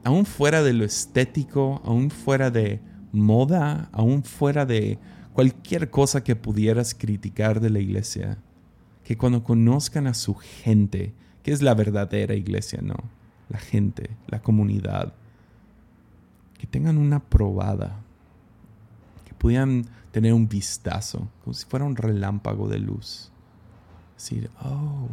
aún 0.03 0.25
fuera 0.25 0.63
de 0.63 0.73
lo 0.73 0.85
estético, 0.85 1.81
aún 1.83 2.09
fuera 2.09 2.51
de 2.51 2.81
moda, 3.11 3.89
aún 3.91 4.23
fuera 4.23 4.65
de 4.65 4.99
cualquier 5.33 5.89
cosa 5.89 6.23
que 6.23 6.35
pudieras 6.35 6.93
criticar 6.93 7.59
de 7.59 7.69
la 7.69 7.79
iglesia, 7.79 8.37
que 9.03 9.17
cuando 9.17 9.43
conozcan 9.43 10.07
a 10.07 10.13
su 10.13 10.35
gente, 10.35 11.13
que 11.41 11.51
es 11.51 11.61
la 11.61 11.73
verdadera 11.73 12.35
iglesia, 12.35 12.79
¿no? 12.81 12.95
La 13.49 13.59
gente, 13.59 14.11
la 14.27 14.41
comunidad, 14.41 15.13
que 16.57 16.67
tengan 16.67 16.97
una 16.97 17.19
probada, 17.19 17.99
que 19.25 19.33
pudieran 19.33 19.85
tener 20.11 20.33
un 20.33 20.47
vistazo, 20.47 21.27
como 21.43 21.53
si 21.53 21.65
fuera 21.65 21.85
un 21.85 21.95
relámpago 21.95 22.69
de 22.69 22.79
luz. 22.79 23.32
Decir, 24.15 24.49
oh, 24.63 25.09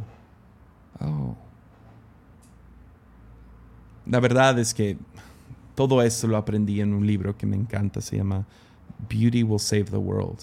oh. 1.01 1.37
La 4.07 4.21
verdad 4.21 4.59
es 4.59 4.75
que 4.75 4.99
todo 5.75 6.03
eso 6.03 6.27
lo 6.27 6.37
aprendí 6.37 6.81
en 6.81 6.93
un 6.93 7.07
libro 7.07 7.37
que 7.37 7.47
me 7.47 7.57
encanta, 7.57 8.01
se 8.01 8.17
llama 8.17 8.47
Beauty 9.09 9.43
Will 9.43 9.61
Save 9.61 9.85
the 9.85 9.97
World. 9.97 10.41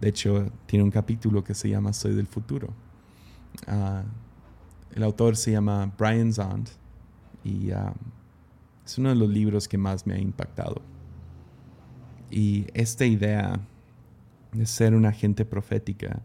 De 0.00 0.08
hecho, 0.08 0.50
tiene 0.66 0.84
un 0.84 0.90
capítulo 0.90 1.44
que 1.44 1.54
se 1.54 1.68
llama 1.68 1.92
Soy 1.92 2.14
del 2.14 2.26
futuro. 2.26 2.68
Ah, 3.66 4.02
el 4.94 5.02
autor 5.02 5.36
se 5.36 5.52
llama 5.52 5.92
Brian 5.98 6.32
Zond 6.32 6.68
y 7.44 7.70
ah, 7.70 7.92
es 8.84 8.98
uno 8.98 9.10
de 9.10 9.14
los 9.14 9.28
libros 9.28 9.68
que 9.68 9.78
más 9.78 10.06
me 10.06 10.14
ha 10.14 10.18
impactado. 10.18 10.82
Y 12.30 12.66
esta 12.74 13.04
idea 13.04 13.60
de 14.52 14.66
ser 14.66 14.94
una 14.94 15.10
agente 15.10 15.44
profética, 15.44 16.22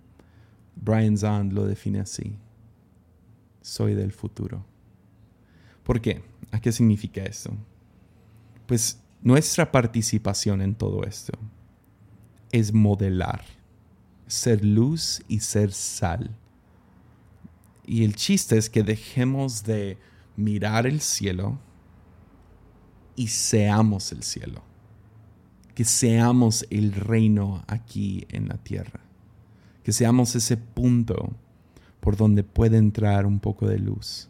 Brian 0.76 1.18
Zond 1.18 1.54
lo 1.54 1.66
define 1.66 2.00
así. 2.00 2.38
Soy 3.62 3.96
del 3.96 4.12
futuro. 4.12 4.66
¿Por 5.84 6.02
qué? 6.02 6.24
¿A 6.52 6.60
qué 6.60 6.72
significa 6.72 7.24
esto? 7.24 7.56
pues 8.66 9.00
nuestra 9.22 9.72
participación 9.72 10.62
en 10.62 10.76
todo 10.76 11.04
esto 11.04 11.34
es 12.52 12.74
modelar, 12.74 13.44
ser 14.28 14.64
luz 14.64 15.22
y 15.28 15.40
ser 15.40 15.72
sal. 15.72 16.36
Y 17.86 18.04
el 18.04 18.16
chiste 18.16 18.58
es 18.58 18.70
que 18.70 18.84
dejemos 18.84 19.64
de 19.64 19.98
mirar 20.36 20.88
el 20.88 21.02
cielo 21.02 21.60
y 23.16 23.28
seamos 23.28 24.12
el 24.12 24.24
cielo. 24.24 24.62
Que 25.76 25.86
seamos 25.86 26.66
el 26.70 26.94
reino 26.94 27.64
aquí 27.68 28.26
en 28.30 28.48
la 28.48 28.58
tierra. 28.58 29.02
Que 29.86 29.92
seamos 29.92 30.36
ese 30.36 30.58
punto 30.58 31.32
por 32.00 32.18
donde 32.18 32.44
puede 32.44 32.78
entrar 32.78 33.28
un 33.28 33.40
poco 33.40 33.68
de 33.68 33.78
luz. 33.78 34.30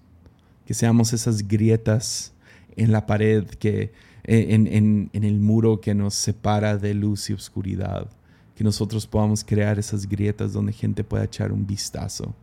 Que 0.65 0.73
seamos 0.73 1.13
esas 1.13 1.47
grietas 1.47 2.33
en 2.75 2.91
la 2.91 3.05
pared 3.05 3.45
que 3.45 3.93
en, 4.25 5.09
el 5.13 5.39
muro 5.39 5.79
que 5.79 5.95
nos 5.95 6.13
separa 6.13 6.77
de 6.77 6.93
luz 6.93 7.29
y 7.29 7.33
oscuridad. 7.33 8.09
Que 8.53 8.65
nosotros 8.65 9.07
podamos 9.07 9.45
crear 9.45 9.79
esas 9.79 10.07
grietas 10.09 10.51
donde 10.51 10.73
gente 10.73 11.05
pueda 11.05 11.23
echar 11.23 11.53
un 11.53 11.65
vistazo 11.65 12.35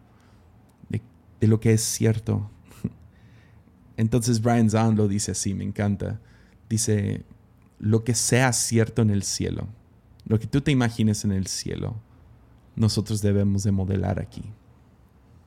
de, 0.89 1.03
lo 1.47 1.61
que 1.61 1.75
es 1.75 1.83
cierto. 1.83 2.51
Entonces 3.99 4.41
Brian 4.41 4.71
Zahn 4.71 4.97
lo 4.97 5.07
dice 5.07 5.33
así, 5.33 5.53
me 5.53 5.65
encanta. 5.65 6.19
Dice, 6.71 7.25
lo 7.79 8.05
que 8.05 8.15
sea 8.15 8.55
cierto 8.55 9.03
en 9.03 9.11
el 9.11 9.23
cielo, 9.23 9.67
lo 10.25 10.39
que 10.39 10.47
tú 10.47 10.63
te 10.63 10.71
imagines 10.71 11.27
en 11.27 11.33
el 11.33 11.47
cielo, 11.47 11.97
nosotros 12.77 13.23
debemos 13.23 13.63
de 13.63 13.73
modelar 13.73 14.21
aquí. 14.21 14.43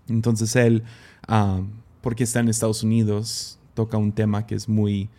Entonces 0.07 0.55
él, 0.55 0.83
ah, 1.27 1.61
porque 2.01 2.23
está 2.23 2.39
en 2.39 2.49
Estados 2.49 2.83
Unidos, 2.83 3.59
toca 3.73 3.97
un 3.97 4.11
tema 4.11 4.45
que 4.45 4.55
es 4.55 4.69
muy 4.69 5.09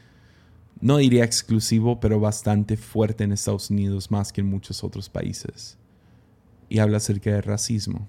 no 0.81 0.99
diría 0.99 1.25
exclusivo, 1.25 2.01
pero 2.01 2.21
bastante 2.21 2.77
fuerte 2.77 3.25
en 3.25 3.33
Estados 3.33 3.71
Unidos 3.71 4.11
más 4.11 4.33
que 4.33 4.43
en 4.43 4.49
muchos 4.49 4.85
otros 4.85 5.09
países. 5.09 5.79
Y 6.69 6.81
habla 6.81 6.99
acerca 6.99 7.31
de 7.31 7.41
racismo. 7.41 8.09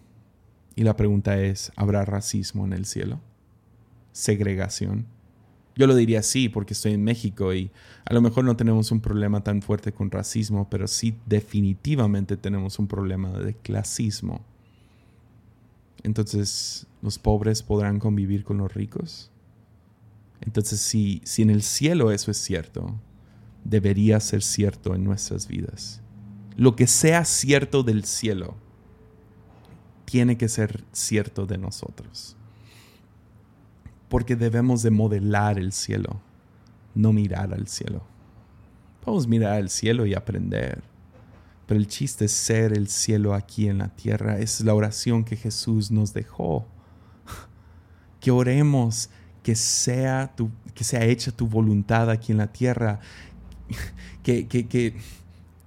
Y 0.76 0.84
la 0.84 0.96
pregunta 0.96 1.40
es, 1.40 1.72
¿habrá 1.76 2.04
racismo 2.06 2.66
en 2.66 2.74
el 2.74 2.86
cielo? 2.86 3.22
¿Segregación? 4.12 5.06
Yo 5.78 5.86
lo 5.86 5.96
diría 5.96 6.24
sí, 6.24 6.50
porque 6.50 6.74
estoy 6.74 6.94
en 6.94 7.04
México 7.04 7.54
y 7.54 7.70
a 8.04 8.14
lo 8.14 8.22
mejor 8.22 8.44
no 8.44 8.58
tenemos 8.58 8.92
un 8.92 9.00
problema 9.00 9.44
tan 9.44 9.62
fuerte 9.62 9.94
con 9.94 10.10
racismo, 10.10 10.68
pero 10.70 10.88
sí 10.88 11.16
definitivamente 11.28 12.36
tenemos 12.36 12.80
un 12.80 12.88
problema 12.88 13.38
de 13.38 13.54
clasismo. 13.54 14.44
Entonces, 16.02 16.88
¿los 17.04 17.20
pobres 17.20 17.62
podrán 17.62 18.00
convivir 18.00 18.44
con 18.44 18.58
los 18.58 18.74
ricos? 18.74 19.30
Entonces, 20.42 20.80
si, 20.80 21.22
si 21.24 21.44
en 21.44 21.52
el 21.52 21.62
cielo 21.62 22.12
eso 22.12 22.32
es 22.32 22.38
cierto, 22.38 23.00
debería 23.64 24.20
ser 24.20 24.42
cierto 24.42 24.96
en 24.96 25.04
nuestras 25.04 25.48
vidas. 25.48 26.02
Lo 26.56 26.76
que 26.76 26.88
sea 26.88 27.24
cierto 27.24 27.84
del 27.84 28.04
cielo, 28.04 28.56
tiene 30.06 30.38
que 30.38 30.48
ser 30.48 30.86
cierto 30.94 31.46
de 31.46 31.58
nosotros. 31.58 32.37
Porque 34.10 34.36
debemos 34.36 34.84
de 34.84 34.92
modelar 34.92 35.60
el 35.60 35.74
cielo, 35.74 36.22
no 36.96 37.14
mirar 37.14 37.54
al 37.54 37.68
cielo. 37.68 38.04
Podemos 39.04 39.28
mirar 39.28 39.54
al 39.54 39.70
cielo 39.70 40.06
y 40.06 40.14
aprender. 40.14 40.82
Pero 41.66 41.80
el 41.80 41.88
chiste 41.88 42.26
es 42.26 42.32
ser 42.32 42.74
el 42.74 42.88
cielo 42.88 43.34
aquí 43.34 43.68
en 43.68 43.80
la 43.80 43.90
tierra. 43.90 44.40
Es 44.40 44.62
la 44.62 44.74
oración 44.74 45.24
que 45.24 45.36
Jesús 45.36 45.92
nos 45.92 46.14
dejó. 46.14 46.66
Que 48.20 48.32
oremos 48.32 49.10
que 49.48 49.56
sea, 49.56 50.34
que 50.74 50.84
sea 50.84 51.06
hecha 51.06 51.32
tu 51.32 51.48
voluntad 51.48 52.10
aquí 52.10 52.34
en 52.34 52.38
la 52.38 52.52
tierra, 52.52 53.00
que, 54.22 54.46
que, 54.46 54.68
que, 54.68 54.98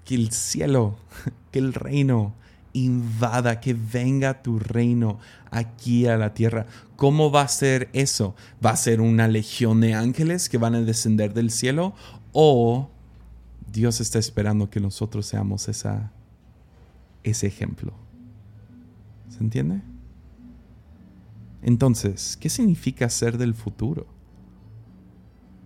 que 0.04 0.14
el 0.14 0.32
cielo, 0.32 0.98
que 1.50 1.60
el 1.60 1.72
reino 1.72 2.34
invada, 2.72 3.60
que 3.60 3.74
venga 3.74 4.42
tu 4.42 4.58
reino 4.58 5.18
aquí 5.50 6.06
a 6.06 6.16
la 6.16 6.34
tierra. 6.34 6.66
¿Cómo 6.96 7.30
va 7.30 7.42
a 7.42 7.48
ser 7.48 7.88
eso? 7.92 8.34
¿Va 8.64 8.70
a 8.70 8.76
ser 8.76 9.00
una 9.00 9.28
legión 9.28 9.80
de 9.80 9.94
ángeles 9.94 10.48
que 10.48 10.58
van 10.58 10.74
a 10.74 10.80
descender 10.80 11.34
del 11.34 11.50
cielo? 11.50 11.94
¿O 12.32 12.90
Dios 13.72 14.00
está 14.00 14.18
esperando 14.18 14.70
que 14.70 14.80
nosotros 14.80 15.26
seamos 15.26 15.68
esa, 15.68 16.12
ese 17.22 17.46
ejemplo? 17.46 17.92
¿Se 19.28 19.38
entiende? 19.38 19.82
Entonces, 21.62 22.36
¿qué 22.36 22.48
significa 22.48 23.08
ser 23.10 23.38
del 23.38 23.54
futuro? 23.54 24.06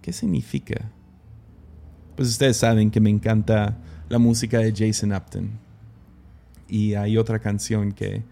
¿Qué 0.02 0.12
significa? 0.12 0.90
Pues 2.16 2.28
ustedes 2.28 2.56
saben 2.56 2.90
que 2.90 3.00
me 3.00 3.10
encanta 3.10 3.78
la 4.08 4.18
música 4.18 4.58
de 4.58 4.72
Jason 4.72 5.12
Upton. 5.12 5.63
Y 6.68 6.94
hay 6.94 7.18
otra 7.18 7.38
canción 7.38 7.92
que 7.92 8.22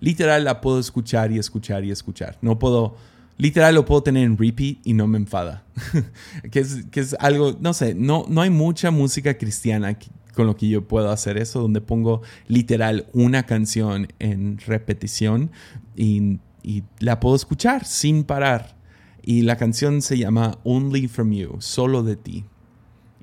literal 0.00 0.44
la 0.44 0.60
puedo 0.60 0.78
escuchar 0.78 1.32
y 1.32 1.38
escuchar 1.38 1.84
y 1.84 1.90
escuchar. 1.90 2.38
No 2.40 2.58
puedo, 2.58 2.96
literal 3.38 3.74
lo 3.74 3.84
puedo 3.84 4.02
tener 4.02 4.24
en 4.24 4.38
repeat 4.38 4.78
y 4.84 4.92
no 4.92 5.06
me 5.06 5.18
enfada. 5.18 5.64
que, 6.50 6.60
es, 6.60 6.84
que 6.90 7.00
es 7.00 7.16
algo, 7.18 7.56
no 7.60 7.72
sé, 7.74 7.94
no, 7.94 8.24
no 8.28 8.40
hay 8.40 8.50
mucha 8.50 8.90
música 8.90 9.36
cristiana 9.36 9.98
con 10.34 10.46
lo 10.46 10.56
que 10.56 10.68
yo 10.68 10.86
puedo 10.86 11.10
hacer 11.10 11.38
eso, 11.38 11.62
donde 11.62 11.80
pongo 11.80 12.22
literal 12.46 13.06
una 13.12 13.44
canción 13.44 14.08
en 14.18 14.58
repetición 14.58 15.50
y, 15.96 16.38
y 16.62 16.84
la 16.98 17.20
puedo 17.20 17.36
escuchar 17.36 17.84
sin 17.84 18.24
parar. 18.24 18.76
Y 19.22 19.42
la 19.42 19.56
canción 19.56 20.02
se 20.02 20.18
llama 20.18 20.58
Only 20.62 21.08
From 21.08 21.32
You, 21.32 21.56
solo 21.58 22.04
de 22.04 22.16
ti. 22.16 22.44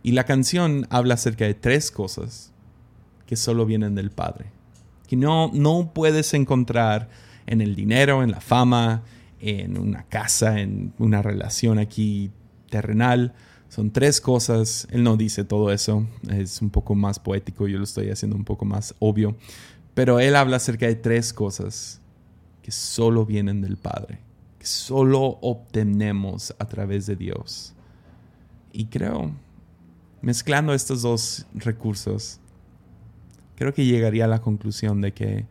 Y 0.01 0.11
la 0.11 0.25
canción 0.25 0.85
habla 0.89 1.13
acerca 1.13 1.45
de 1.45 1.53
tres 1.53 1.91
cosas 1.91 2.52
que 3.25 3.35
solo 3.35 3.65
vienen 3.65 3.95
del 3.95 4.11
Padre. 4.11 4.45
Que 5.07 5.15
no, 5.15 5.51
no 5.53 5.91
puedes 5.93 6.33
encontrar 6.33 7.09
en 7.45 7.61
el 7.61 7.75
dinero, 7.75 8.23
en 8.23 8.31
la 8.31 8.41
fama, 8.41 9.03
en 9.39 9.77
una 9.77 10.03
casa, 10.03 10.59
en 10.59 10.93
una 10.97 11.21
relación 11.21 11.79
aquí 11.79 12.31
terrenal. 12.69 13.33
Son 13.69 13.91
tres 13.91 14.21
cosas. 14.21 14.87
Él 14.91 15.03
no 15.03 15.17
dice 15.17 15.43
todo 15.43 15.71
eso. 15.71 16.07
Es 16.29 16.61
un 16.61 16.69
poco 16.69 16.95
más 16.95 17.19
poético. 17.19 17.67
Yo 17.67 17.77
lo 17.77 17.83
estoy 17.83 18.09
haciendo 18.09 18.35
un 18.35 18.45
poco 18.45 18.65
más 18.65 18.95
obvio. 18.99 19.35
Pero 19.93 20.19
él 20.19 20.35
habla 20.35 20.57
acerca 20.57 20.87
de 20.87 20.95
tres 20.95 21.33
cosas 21.33 22.01
que 22.61 22.71
solo 22.71 23.25
vienen 23.25 23.61
del 23.61 23.77
Padre. 23.77 24.19
Que 24.57 24.65
solo 24.65 25.39
obtenemos 25.41 26.55
a 26.57 26.65
través 26.67 27.05
de 27.05 27.15
Dios. 27.15 27.73
Y 28.71 28.85
creo 28.85 29.31
mezclando 30.23 30.73
estos 30.73 31.01
dos 31.01 31.45
recursos, 31.53 32.39
creo 33.55 33.73
que 33.73 33.85
llegaría 33.85 34.25
a 34.25 34.27
la 34.27 34.41
conclusión 34.41 35.01
de 35.01 35.13
que 35.13 35.47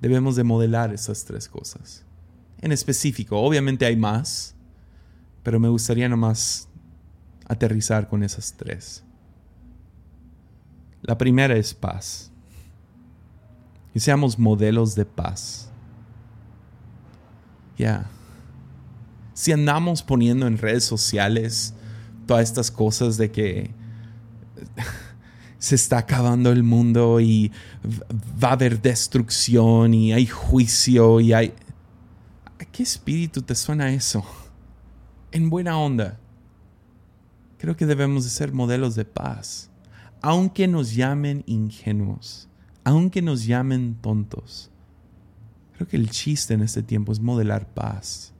debemos 0.00 0.36
de 0.36 0.44
modelar 0.44 0.92
esas 0.92 1.24
tres 1.24 1.48
cosas. 1.48 2.04
En 2.60 2.72
específico, 2.72 3.38
obviamente 3.40 3.86
hay 3.86 3.96
más, 3.96 4.54
pero 5.42 5.60
me 5.60 5.68
gustaría 5.68 6.08
nomás 6.08 6.68
aterrizar 7.46 8.08
con 8.08 8.22
esas 8.22 8.54
tres. 8.54 9.04
La 11.02 11.18
primera 11.18 11.54
es 11.56 11.74
paz. 11.74 12.30
Y 13.94 14.00
seamos 14.00 14.38
modelos 14.38 14.94
de 14.94 15.04
paz. 15.04 15.70
Ya. 17.76 18.08
Si 19.34 19.52
andamos 19.52 20.02
poniendo 20.02 20.46
en 20.46 20.58
redes 20.58 20.84
sociales 20.84 21.74
todas 22.26 22.44
estas 22.44 22.70
cosas 22.70 23.16
de 23.16 23.30
que 23.30 23.70
se 25.64 25.76
está 25.76 25.96
acabando 25.96 26.52
el 26.52 26.62
mundo 26.62 27.20
y 27.20 27.50
va 28.42 28.50
a 28.50 28.52
haber 28.52 28.82
destrucción 28.82 29.94
y 29.94 30.12
hay 30.12 30.26
juicio 30.26 31.20
y 31.20 31.32
hay... 31.32 31.54
¿A 32.60 32.66
qué 32.66 32.82
espíritu 32.82 33.40
te 33.40 33.54
suena 33.54 33.90
eso? 33.90 34.22
En 35.32 35.48
buena 35.48 35.78
onda. 35.78 36.20
Creo 37.56 37.78
que 37.78 37.86
debemos 37.86 38.24
de 38.24 38.30
ser 38.30 38.52
modelos 38.52 38.94
de 38.94 39.06
paz. 39.06 39.70
Aunque 40.20 40.68
nos 40.68 40.94
llamen 40.94 41.42
ingenuos, 41.46 42.46
aunque 42.84 43.22
nos 43.22 43.46
llamen 43.46 43.94
tontos. 44.02 44.70
Creo 45.72 45.88
que 45.88 45.96
el 45.96 46.10
chiste 46.10 46.52
en 46.52 46.60
este 46.60 46.82
tiempo 46.82 47.10
es 47.10 47.20
modelar 47.20 47.72
paz. 47.72 48.34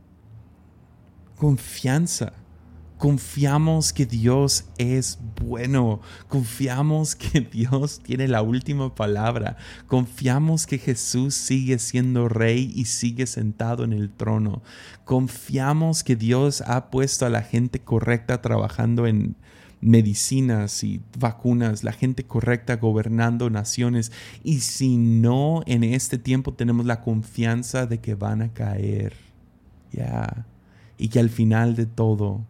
Confianza 1.38 2.34
Confiamos 2.98 3.92
que 3.92 4.06
Dios 4.06 4.66
es 4.78 5.18
bueno. 5.42 6.00
Confiamos 6.28 7.16
que 7.16 7.40
Dios 7.52 8.00
tiene 8.00 8.28
la 8.28 8.40
última 8.42 8.94
palabra. 8.94 9.56
Confiamos 9.88 10.66
que 10.66 10.78
Jesús 10.78 11.34
sigue 11.34 11.78
siendo 11.78 12.28
rey 12.28 12.72
y 12.74 12.84
sigue 12.84 13.26
sentado 13.26 13.84
en 13.84 13.92
el 13.92 14.10
trono. 14.10 14.62
Confiamos 15.04 16.04
que 16.04 16.14
Dios 16.14 16.62
ha 16.66 16.90
puesto 16.90 17.26
a 17.26 17.30
la 17.30 17.42
gente 17.42 17.80
correcta 17.80 18.40
trabajando 18.40 19.06
en 19.06 19.36
medicinas 19.80 20.82
y 20.82 21.02
vacunas, 21.18 21.84
la 21.84 21.92
gente 21.92 22.24
correcta 22.24 22.76
gobernando 22.76 23.50
naciones. 23.50 24.12
Y 24.42 24.60
si 24.60 24.96
no, 24.96 25.62
en 25.66 25.84
este 25.84 26.16
tiempo 26.16 26.54
tenemos 26.54 26.86
la 26.86 27.00
confianza 27.00 27.86
de 27.86 27.98
que 27.98 28.14
van 28.14 28.40
a 28.40 28.52
caer. 28.52 29.14
Ya. 29.92 30.46
Y 30.96 31.08
que 31.08 31.18
al 31.18 31.28
final 31.28 31.74
de 31.74 31.86
todo 31.86 32.46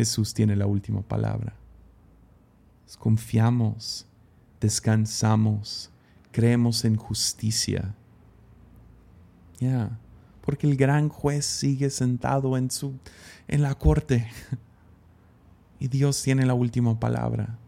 Jesús 0.00 0.32
tiene 0.32 0.56
la 0.56 0.64
última 0.64 1.02
palabra. 1.02 1.52
Confiamos, 2.98 4.06
descansamos, 4.58 5.90
creemos 6.32 6.86
en 6.86 6.96
justicia. 6.96 7.94
Ya, 9.58 9.98
porque 10.40 10.66
el 10.66 10.78
gran 10.78 11.10
juez 11.10 11.44
sigue 11.44 11.90
sentado 11.90 12.56
en 12.56 12.70
su 12.70 12.94
en 13.46 13.60
la 13.60 13.74
corte. 13.74 14.26
Y 15.78 15.88
Dios 15.88 16.22
tiene 16.22 16.46
la 16.46 16.54
última 16.54 16.98
palabra. 16.98 17.58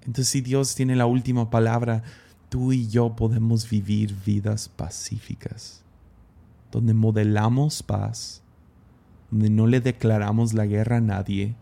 Entonces, 0.00 0.28
si 0.28 0.40
Dios 0.40 0.74
tiene 0.74 0.94
la 0.96 1.06
última 1.06 1.48
palabra, 1.48 2.02
tú 2.48 2.72
y 2.72 2.88
yo 2.88 3.14
podemos 3.14 3.68
vivir 3.68 4.12
vidas 4.26 4.68
pacíficas, 4.68 5.82
donde 6.72 6.94
modelamos 6.94 7.82
paz, 7.82 8.42
donde 9.30 9.50
no 9.50 9.66
le 9.66 9.80
declaramos 9.80 10.54
la 10.54 10.66
guerra 10.66 10.96
a 10.96 11.00
nadie, 11.00 11.54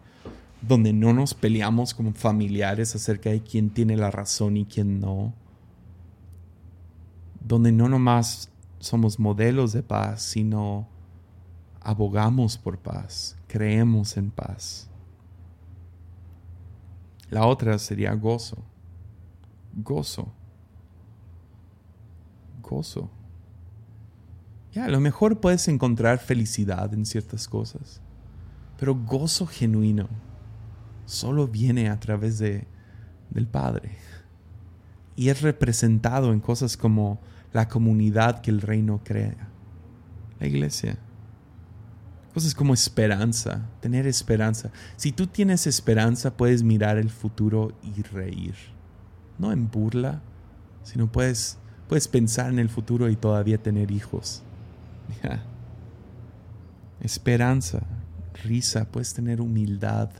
donde 0.62 0.92
no 0.92 1.12
nos 1.12 1.34
peleamos 1.34 1.94
como 1.94 2.12
familiares 2.12 2.94
acerca 2.94 3.30
de 3.30 3.42
quién 3.42 3.70
tiene 3.70 3.96
la 3.96 4.10
razón 4.10 4.56
y 4.56 4.64
quién 4.64 5.00
no, 5.00 5.34
donde 7.40 7.72
no 7.72 7.88
nomás 7.88 8.50
somos 8.78 9.18
modelos 9.18 9.72
de 9.72 9.82
paz, 9.82 10.22
sino 10.22 10.88
abogamos 11.80 12.58
por 12.58 12.78
paz, 12.78 13.36
creemos 13.46 14.16
en 14.16 14.30
paz. 14.30 14.88
La 17.30 17.46
otra 17.46 17.78
sería 17.78 18.14
gozo, 18.14 18.58
gozo, 19.74 20.32
gozo. 22.62 23.10
A 24.80 24.88
lo 24.88 25.00
mejor 25.00 25.40
puedes 25.40 25.66
encontrar 25.66 26.18
felicidad 26.18 26.94
en 26.94 27.04
ciertas 27.04 27.48
cosas, 27.48 28.00
pero 28.78 28.94
gozo 28.94 29.46
genuino 29.46 30.08
solo 31.04 31.48
viene 31.48 31.88
a 31.88 31.98
través 31.98 32.38
de, 32.38 32.66
del 33.30 33.48
Padre. 33.48 33.96
Y 35.16 35.30
es 35.30 35.42
representado 35.42 36.32
en 36.32 36.38
cosas 36.38 36.76
como 36.76 37.20
la 37.52 37.66
comunidad 37.66 38.40
que 38.40 38.52
el 38.52 38.60
reino 38.60 39.00
crea, 39.02 39.48
la 40.38 40.46
iglesia. 40.46 40.96
Cosas 42.32 42.54
como 42.54 42.72
esperanza, 42.72 43.68
tener 43.80 44.06
esperanza. 44.06 44.70
Si 44.96 45.10
tú 45.10 45.26
tienes 45.26 45.66
esperanza, 45.66 46.36
puedes 46.36 46.62
mirar 46.62 46.98
el 46.98 47.10
futuro 47.10 47.72
y 47.82 48.02
reír. 48.02 48.54
No 49.38 49.50
en 49.50 49.68
burla, 49.68 50.22
sino 50.84 51.10
puedes, 51.10 51.58
puedes 51.88 52.06
pensar 52.06 52.52
en 52.52 52.60
el 52.60 52.68
futuro 52.68 53.08
y 53.08 53.16
todavía 53.16 53.58
tener 53.58 53.90
hijos 53.90 54.44
Esperanza, 57.00 57.82
risa, 58.44 58.90
puedes 58.90 59.14
tener 59.14 59.40
humildad. 59.40 60.10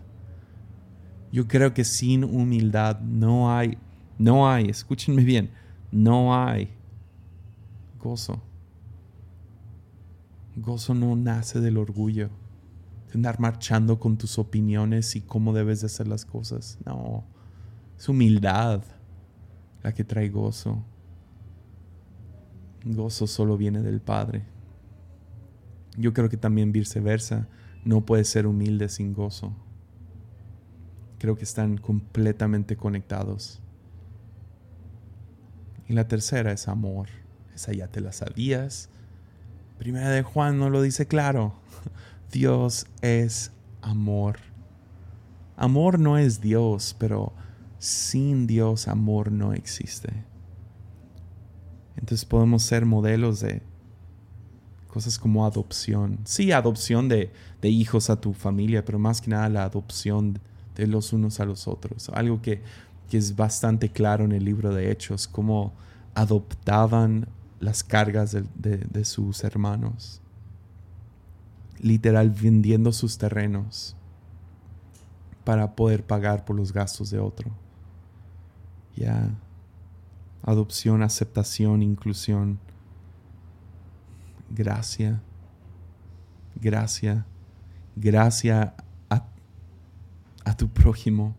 Yo 1.32 1.46
creo 1.46 1.74
que 1.74 1.84
sin 1.84 2.24
humildad 2.24 3.00
no 3.00 3.54
hay, 3.54 3.78
no 4.18 4.48
hay, 4.48 4.68
escúchenme 4.68 5.24
bien, 5.24 5.50
no 5.90 6.34
hay 6.34 6.70
gozo. 7.98 8.40
Gozo 10.56 10.94
no 10.94 11.14
nace 11.14 11.60
del 11.60 11.76
orgullo, 11.76 12.30
de 13.08 13.14
andar 13.14 13.38
marchando 13.38 13.98
con 13.98 14.16
tus 14.16 14.38
opiniones 14.38 15.14
y 15.16 15.20
cómo 15.20 15.52
debes 15.52 15.80
de 15.80 15.86
hacer 15.86 16.08
las 16.08 16.24
cosas. 16.24 16.78
No, 16.84 17.24
es 17.96 18.08
humildad 18.08 18.82
la 19.82 19.92
que 19.92 20.04
trae 20.04 20.28
gozo. 20.28 20.82
Gozo 22.84 23.26
solo 23.26 23.56
viene 23.56 23.82
del 23.82 24.00
Padre. 24.00 24.44
Yo 25.98 26.12
creo 26.14 26.28
que 26.28 26.36
también 26.36 26.70
viceversa, 26.70 27.48
no 27.84 28.06
puede 28.06 28.24
ser 28.24 28.46
humilde 28.46 28.88
sin 28.88 29.12
gozo. 29.12 29.52
Creo 31.18 31.36
que 31.36 31.42
están 31.42 31.76
completamente 31.76 32.76
conectados. 32.76 33.60
Y 35.88 35.94
la 35.94 36.06
tercera 36.06 36.52
es 36.52 36.68
amor. 36.68 37.08
Esa 37.52 37.72
ya 37.72 37.88
te 37.88 38.00
la 38.00 38.12
sabías. 38.12 38.90
Primera 39.78 40.10
de 40.10 40.22
Juan 40.22 40.58
no 40.58 40.70
lo 40.70 40.82
dice 40.82 41.08
claro. 41.08 41.54
Dios 42.32 42.86
es 43.02 43.50
amor. 43.82 44.36
Amor 45.56 45.98
no 45.98 46.16
es 46.16 46.40
Dios, 46.40 46.94
pero 46.96 47.32
sin 47.78 48.46
Dios 48.46 48.86
amor 48.86 49.32
no 49.32 49.52
existe. 49.52 50.24
Entonces 51.96 52.24
podemos 52.24 52.62
ser 52.62 52.86
modelos 52.86 53.40
de 53.40 53.62
Cosas 54.98 55.16
como 55.16 55.46
adopción. 55.46 56.18
Sí, 56.24 56.50
adopción 56.50 57.08
de, 57.08 57.30
hijos 57.62 58.10
a 58.10 58.20
tu 58.20 58.32
familia, 58.32 58.84
pero 58.84 58.98
más 58.98 59.20
que 59.20 59.30
nada 59.30 59.48
la 59.48 59.62
adopción 59.62 60.40
de 60.74 60.88
los 60.88 61.12
unos 61.12 61.38
a 61.38 61.44
los 61.44 61.68
otros. 61.68 62.08
Algo 62.08 62.42
que 62.42 62.62
que 63.08 63.16
es 63.16 63.36
bastante 63.36 63.90
claro 63.90 64.24
en 64.24 64.32
el 64.32 64.44
libro 64.44 64.74
de 64.74 64.90
Hechos, 64.90 65.26
cómo 65.26 65.72
adoptaban 66.14 67.28
las 67.58 67.82
cargas 67.82 68.32
de, 68.32 69.04
sus 69.04 69.42
hermanos, 69.44 70.20
literal 71.80 72.30
vendiendo 72.30 72.92
sus 72.92 73.18
terrenos 73.18 73.96
para 75.44 75.74
poder 75.74 76.04
pagar 76.04 76.44
por 76.44 76.56
los 76.56 76.72
gastos 76.72 77.10
de 77.10 77.18
otro. 77.18 77.50
Ya, 78.94 79.30
adopción, 80.42 81.02
aceptación, 81.02 81.82
inclusión, 81.82 82.58
gracia, 84.50 85.20
gracia, 86.60 87.26
gracia 87.96 88.74
a, 90.44 90.56
tu 90.56 90.68
prójimo, 90.68 91.36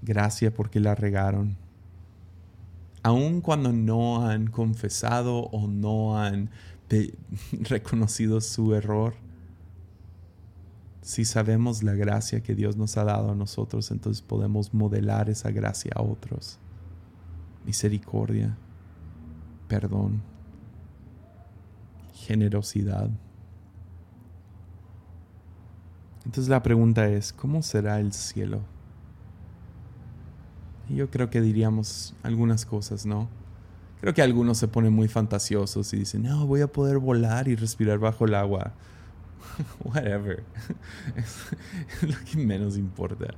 gracia 0.00 0.52
porque 0.52 0.80
la 0.80 0.94
regaron. 0.94 1.56
Aun 3.02 3.40
cuando 3.40 3.72
no 3.72 4.26
han 4.26 4.46
confesado 4.46 5.40
o 5.44 5.66
no 5.66 6.18
han 6.18 6.50
reconocido 7.52 8.40
su 8.40 8.74
error, 8.74 9.14
si 11.02 11.24
sabemos 11.24 11.82
la 11.82 11.94
gracia 11.94 12.42
que 12.42 12.54
Dios 12.54 12.76
nos 12.76 12.96
ha 12.96 13.04
dado 13.04 13.32
a 13.32 13.34
nosotros, 13.34 13.90
entonces 13.90 14.22
podemos 14.22 14.72
modelar 14.72 15.28
esa 15.28 15.50
gracia 15.50 15.92
a 15.94 16.02
otros. 16.02 16.58
Misericordia, 17.64 18.56
perdón, 19.68 20.22
generosidad. 22.26 23.10
Entonces 26.24 26.48
la 26.48 26.62
pregunta 26.62 27.08
es, 27.08 27.32
¿cómo 27.32 27.62
será 27.62 27.98
el 27.98 28.12
cielo? 28.12 28.60
yo 30.94 31.08
creo 31.08 31.30
que 31.30 31.40
diríamos 31.40 32.14
algunas 32.22 32.66
cosas, 32.66 33.06
¿no? 33.06 33.28
Creo 34.00 34.14
que 34.14 34.22
algunos 34.22 34.58
se 34.58 34.66
ponen 34.66 34.92
muy 34.92 35.08
fantasiosos 35.08 35.92
y 35.92 35.98
dicen, 35.98 36.22
no, 36.22 36.46
voy 36.46 36.62
a 36.62 36.66
poder 36.66 36.98
volar 36.98 37.48
y 37.48 37.54
respirar 37.54 37.98
bajo 37.98 38.24
el 38.24 38.34
agua. 38.34 38.72
Whatever. 39.84 40.42
es 41.16 42.02
lo 42.02 42.24
que 42.24 42.38
menos 42.38 42.76
importa. 42.76 43.34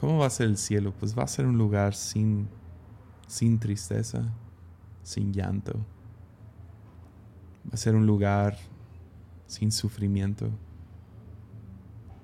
¿Cómo 0.00 0.18
va 0.18 0.26
a 0.26 0.30
ser 0.30 0.48
el 0.48 0.58
cielo? 0.58 0.92
Pues 0.98 1.16
va 1.16 1.22
a 1.22 1.28
ser 1.28 1.46
un 1.46 1.56
lugar 1.56 1.94
sin, 1.94 2.48
sin 3.26 3.58
tristeza, 3.58 4.24
sin 5.02 5.32
llanto. 5.32 5.78
Va 7.66 7.74
a 7.74 7.76
ser 7.76 7.94
un 7.94 8.06
lugar 8.06 8.56
sin 9.46 9.72
sufrimiento. 9.72 10.46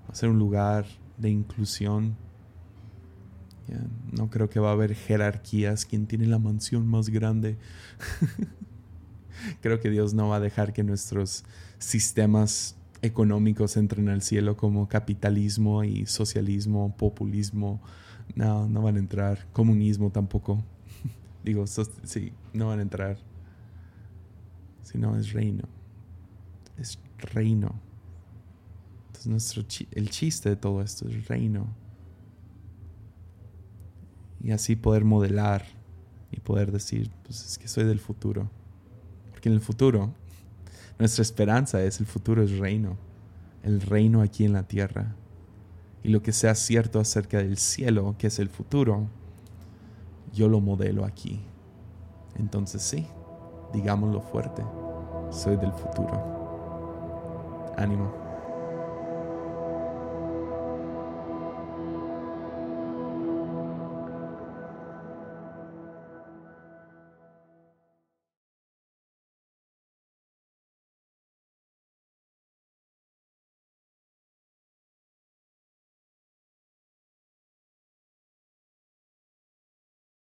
Va 0.06 0.12
a 0.12 0.14
ser 0.14 0.28
un 0.28 0.38
lugar 0.38 0.86
de 1.16 1.30
inclusión 1.30 2.16
no 4.12 4.30
creo 4.30 4.48
que 4.48 4.60
va 4.60 4.70
a 4.70 4.72
haber 4.72 4.94
jerarquías. 4.94 5.84
quien 5.84 6.06
tiene 6.06 6.26
la 6.26 6.38
mansión 6.38 6.86
más 6.86 7.08
grande? 7.08 7.56
creo 9.60 9.80
que 9.80 9.90
Dios 9.90 10.14
no 10.14 10.28
va 10.28 10.36
a 10.36 10.40
dejar 10.40 10.72
que 10.72 10.82
nuestros 10.82 11.44
sistemas 11.78 12.76
económicos 13.02 13.76
entren 13.76 14.08
al 14.08 14.22
cielo 14.22 14.56
como 14.56 14.88
capitalismo 14.88 15.84
y 15.84 16.06
socialismo, 16.06 16.96
populismo. 16.96 17.80
No, 18.34 18.68
no 18.68 18.82
van 18.82 18.96
a 18.96 18.98
entrar. 18.98 19.46
Comunismo 19.52 20.10
tampoco. 20.10 20.64
Digo, 21.44 21.66
sí, 21.66 22.32
no 22.52 22.68
van 22.68 22.78
a 22.80 22.82
entrar. 22.82 23.18
Si 24.82 24.98
no, 24.98 25.16
es 25.16 25.32
reino. 25.32 25.64
Es 26.76 26.98
reino. 27.18 27.74
Entonces, 29.06 29.26
nuestro 29.26 29.64
el 29.92 30.10
chiste 30.10 30.50
de 30.50 30.56
todo 30.56 30.82
esto 30.82 31.08
es 31.08 31.26
reino 31.26 31.66
y 34.40 34.52
así 34.52 34.76
poder 34.76 35.04
modelar 35.04 35.64
y 36.30 36.40
poder 36.40 36.72
decir, 36.72 37.10
pues 37.24 37.44
es 37.44 37.58
que 37.58 37.68
soy 37.68 37.84
del 37.84 38.00
futuro. 38.00 38.50
Porque 39.30 39.48
en 39.48 39.54
el 39.54 39.60
futuro, 39.60 40.14
nuestra 40.98 41.22
esperanza 41.22 41.82
es 41.82 42.00
el 42.00 42.06
futuro 42.06 42.42
es 42.42 42.58
reino, 42.58 42.96
el 43.62 43.80
reino 43.80 44.20
aquí 44.20 44.44
en 44.44 44.52
la 44.52 44.62
tierra. 44.64 45.14
Y 46.02 46.10
lo 46.10 46.22
que 46.22 46.32
sea 46.32 46.54
cierto 46.54 47.00
acerca 47.00 47.38
del 47.38 47.56
cielo, 47.58 48.14
que 48.18 48.28
es 48.28 48.38
el 48.38 48.48
futuro, 48.48 49.08
yo 50.32 50.48
lo 50.48 50.60
modelo 50.60 51.04
aquí. 51.04 51.40
Entonces 52.36 52.82
sí, 52.82 53.06
digámoslo 53.72 54.20
fuerte, 54.20 54.64
soy 55.30 55.56
del 55.56 55.72
futuro. 55.72 56.38
Ánimo. 57.76 58.27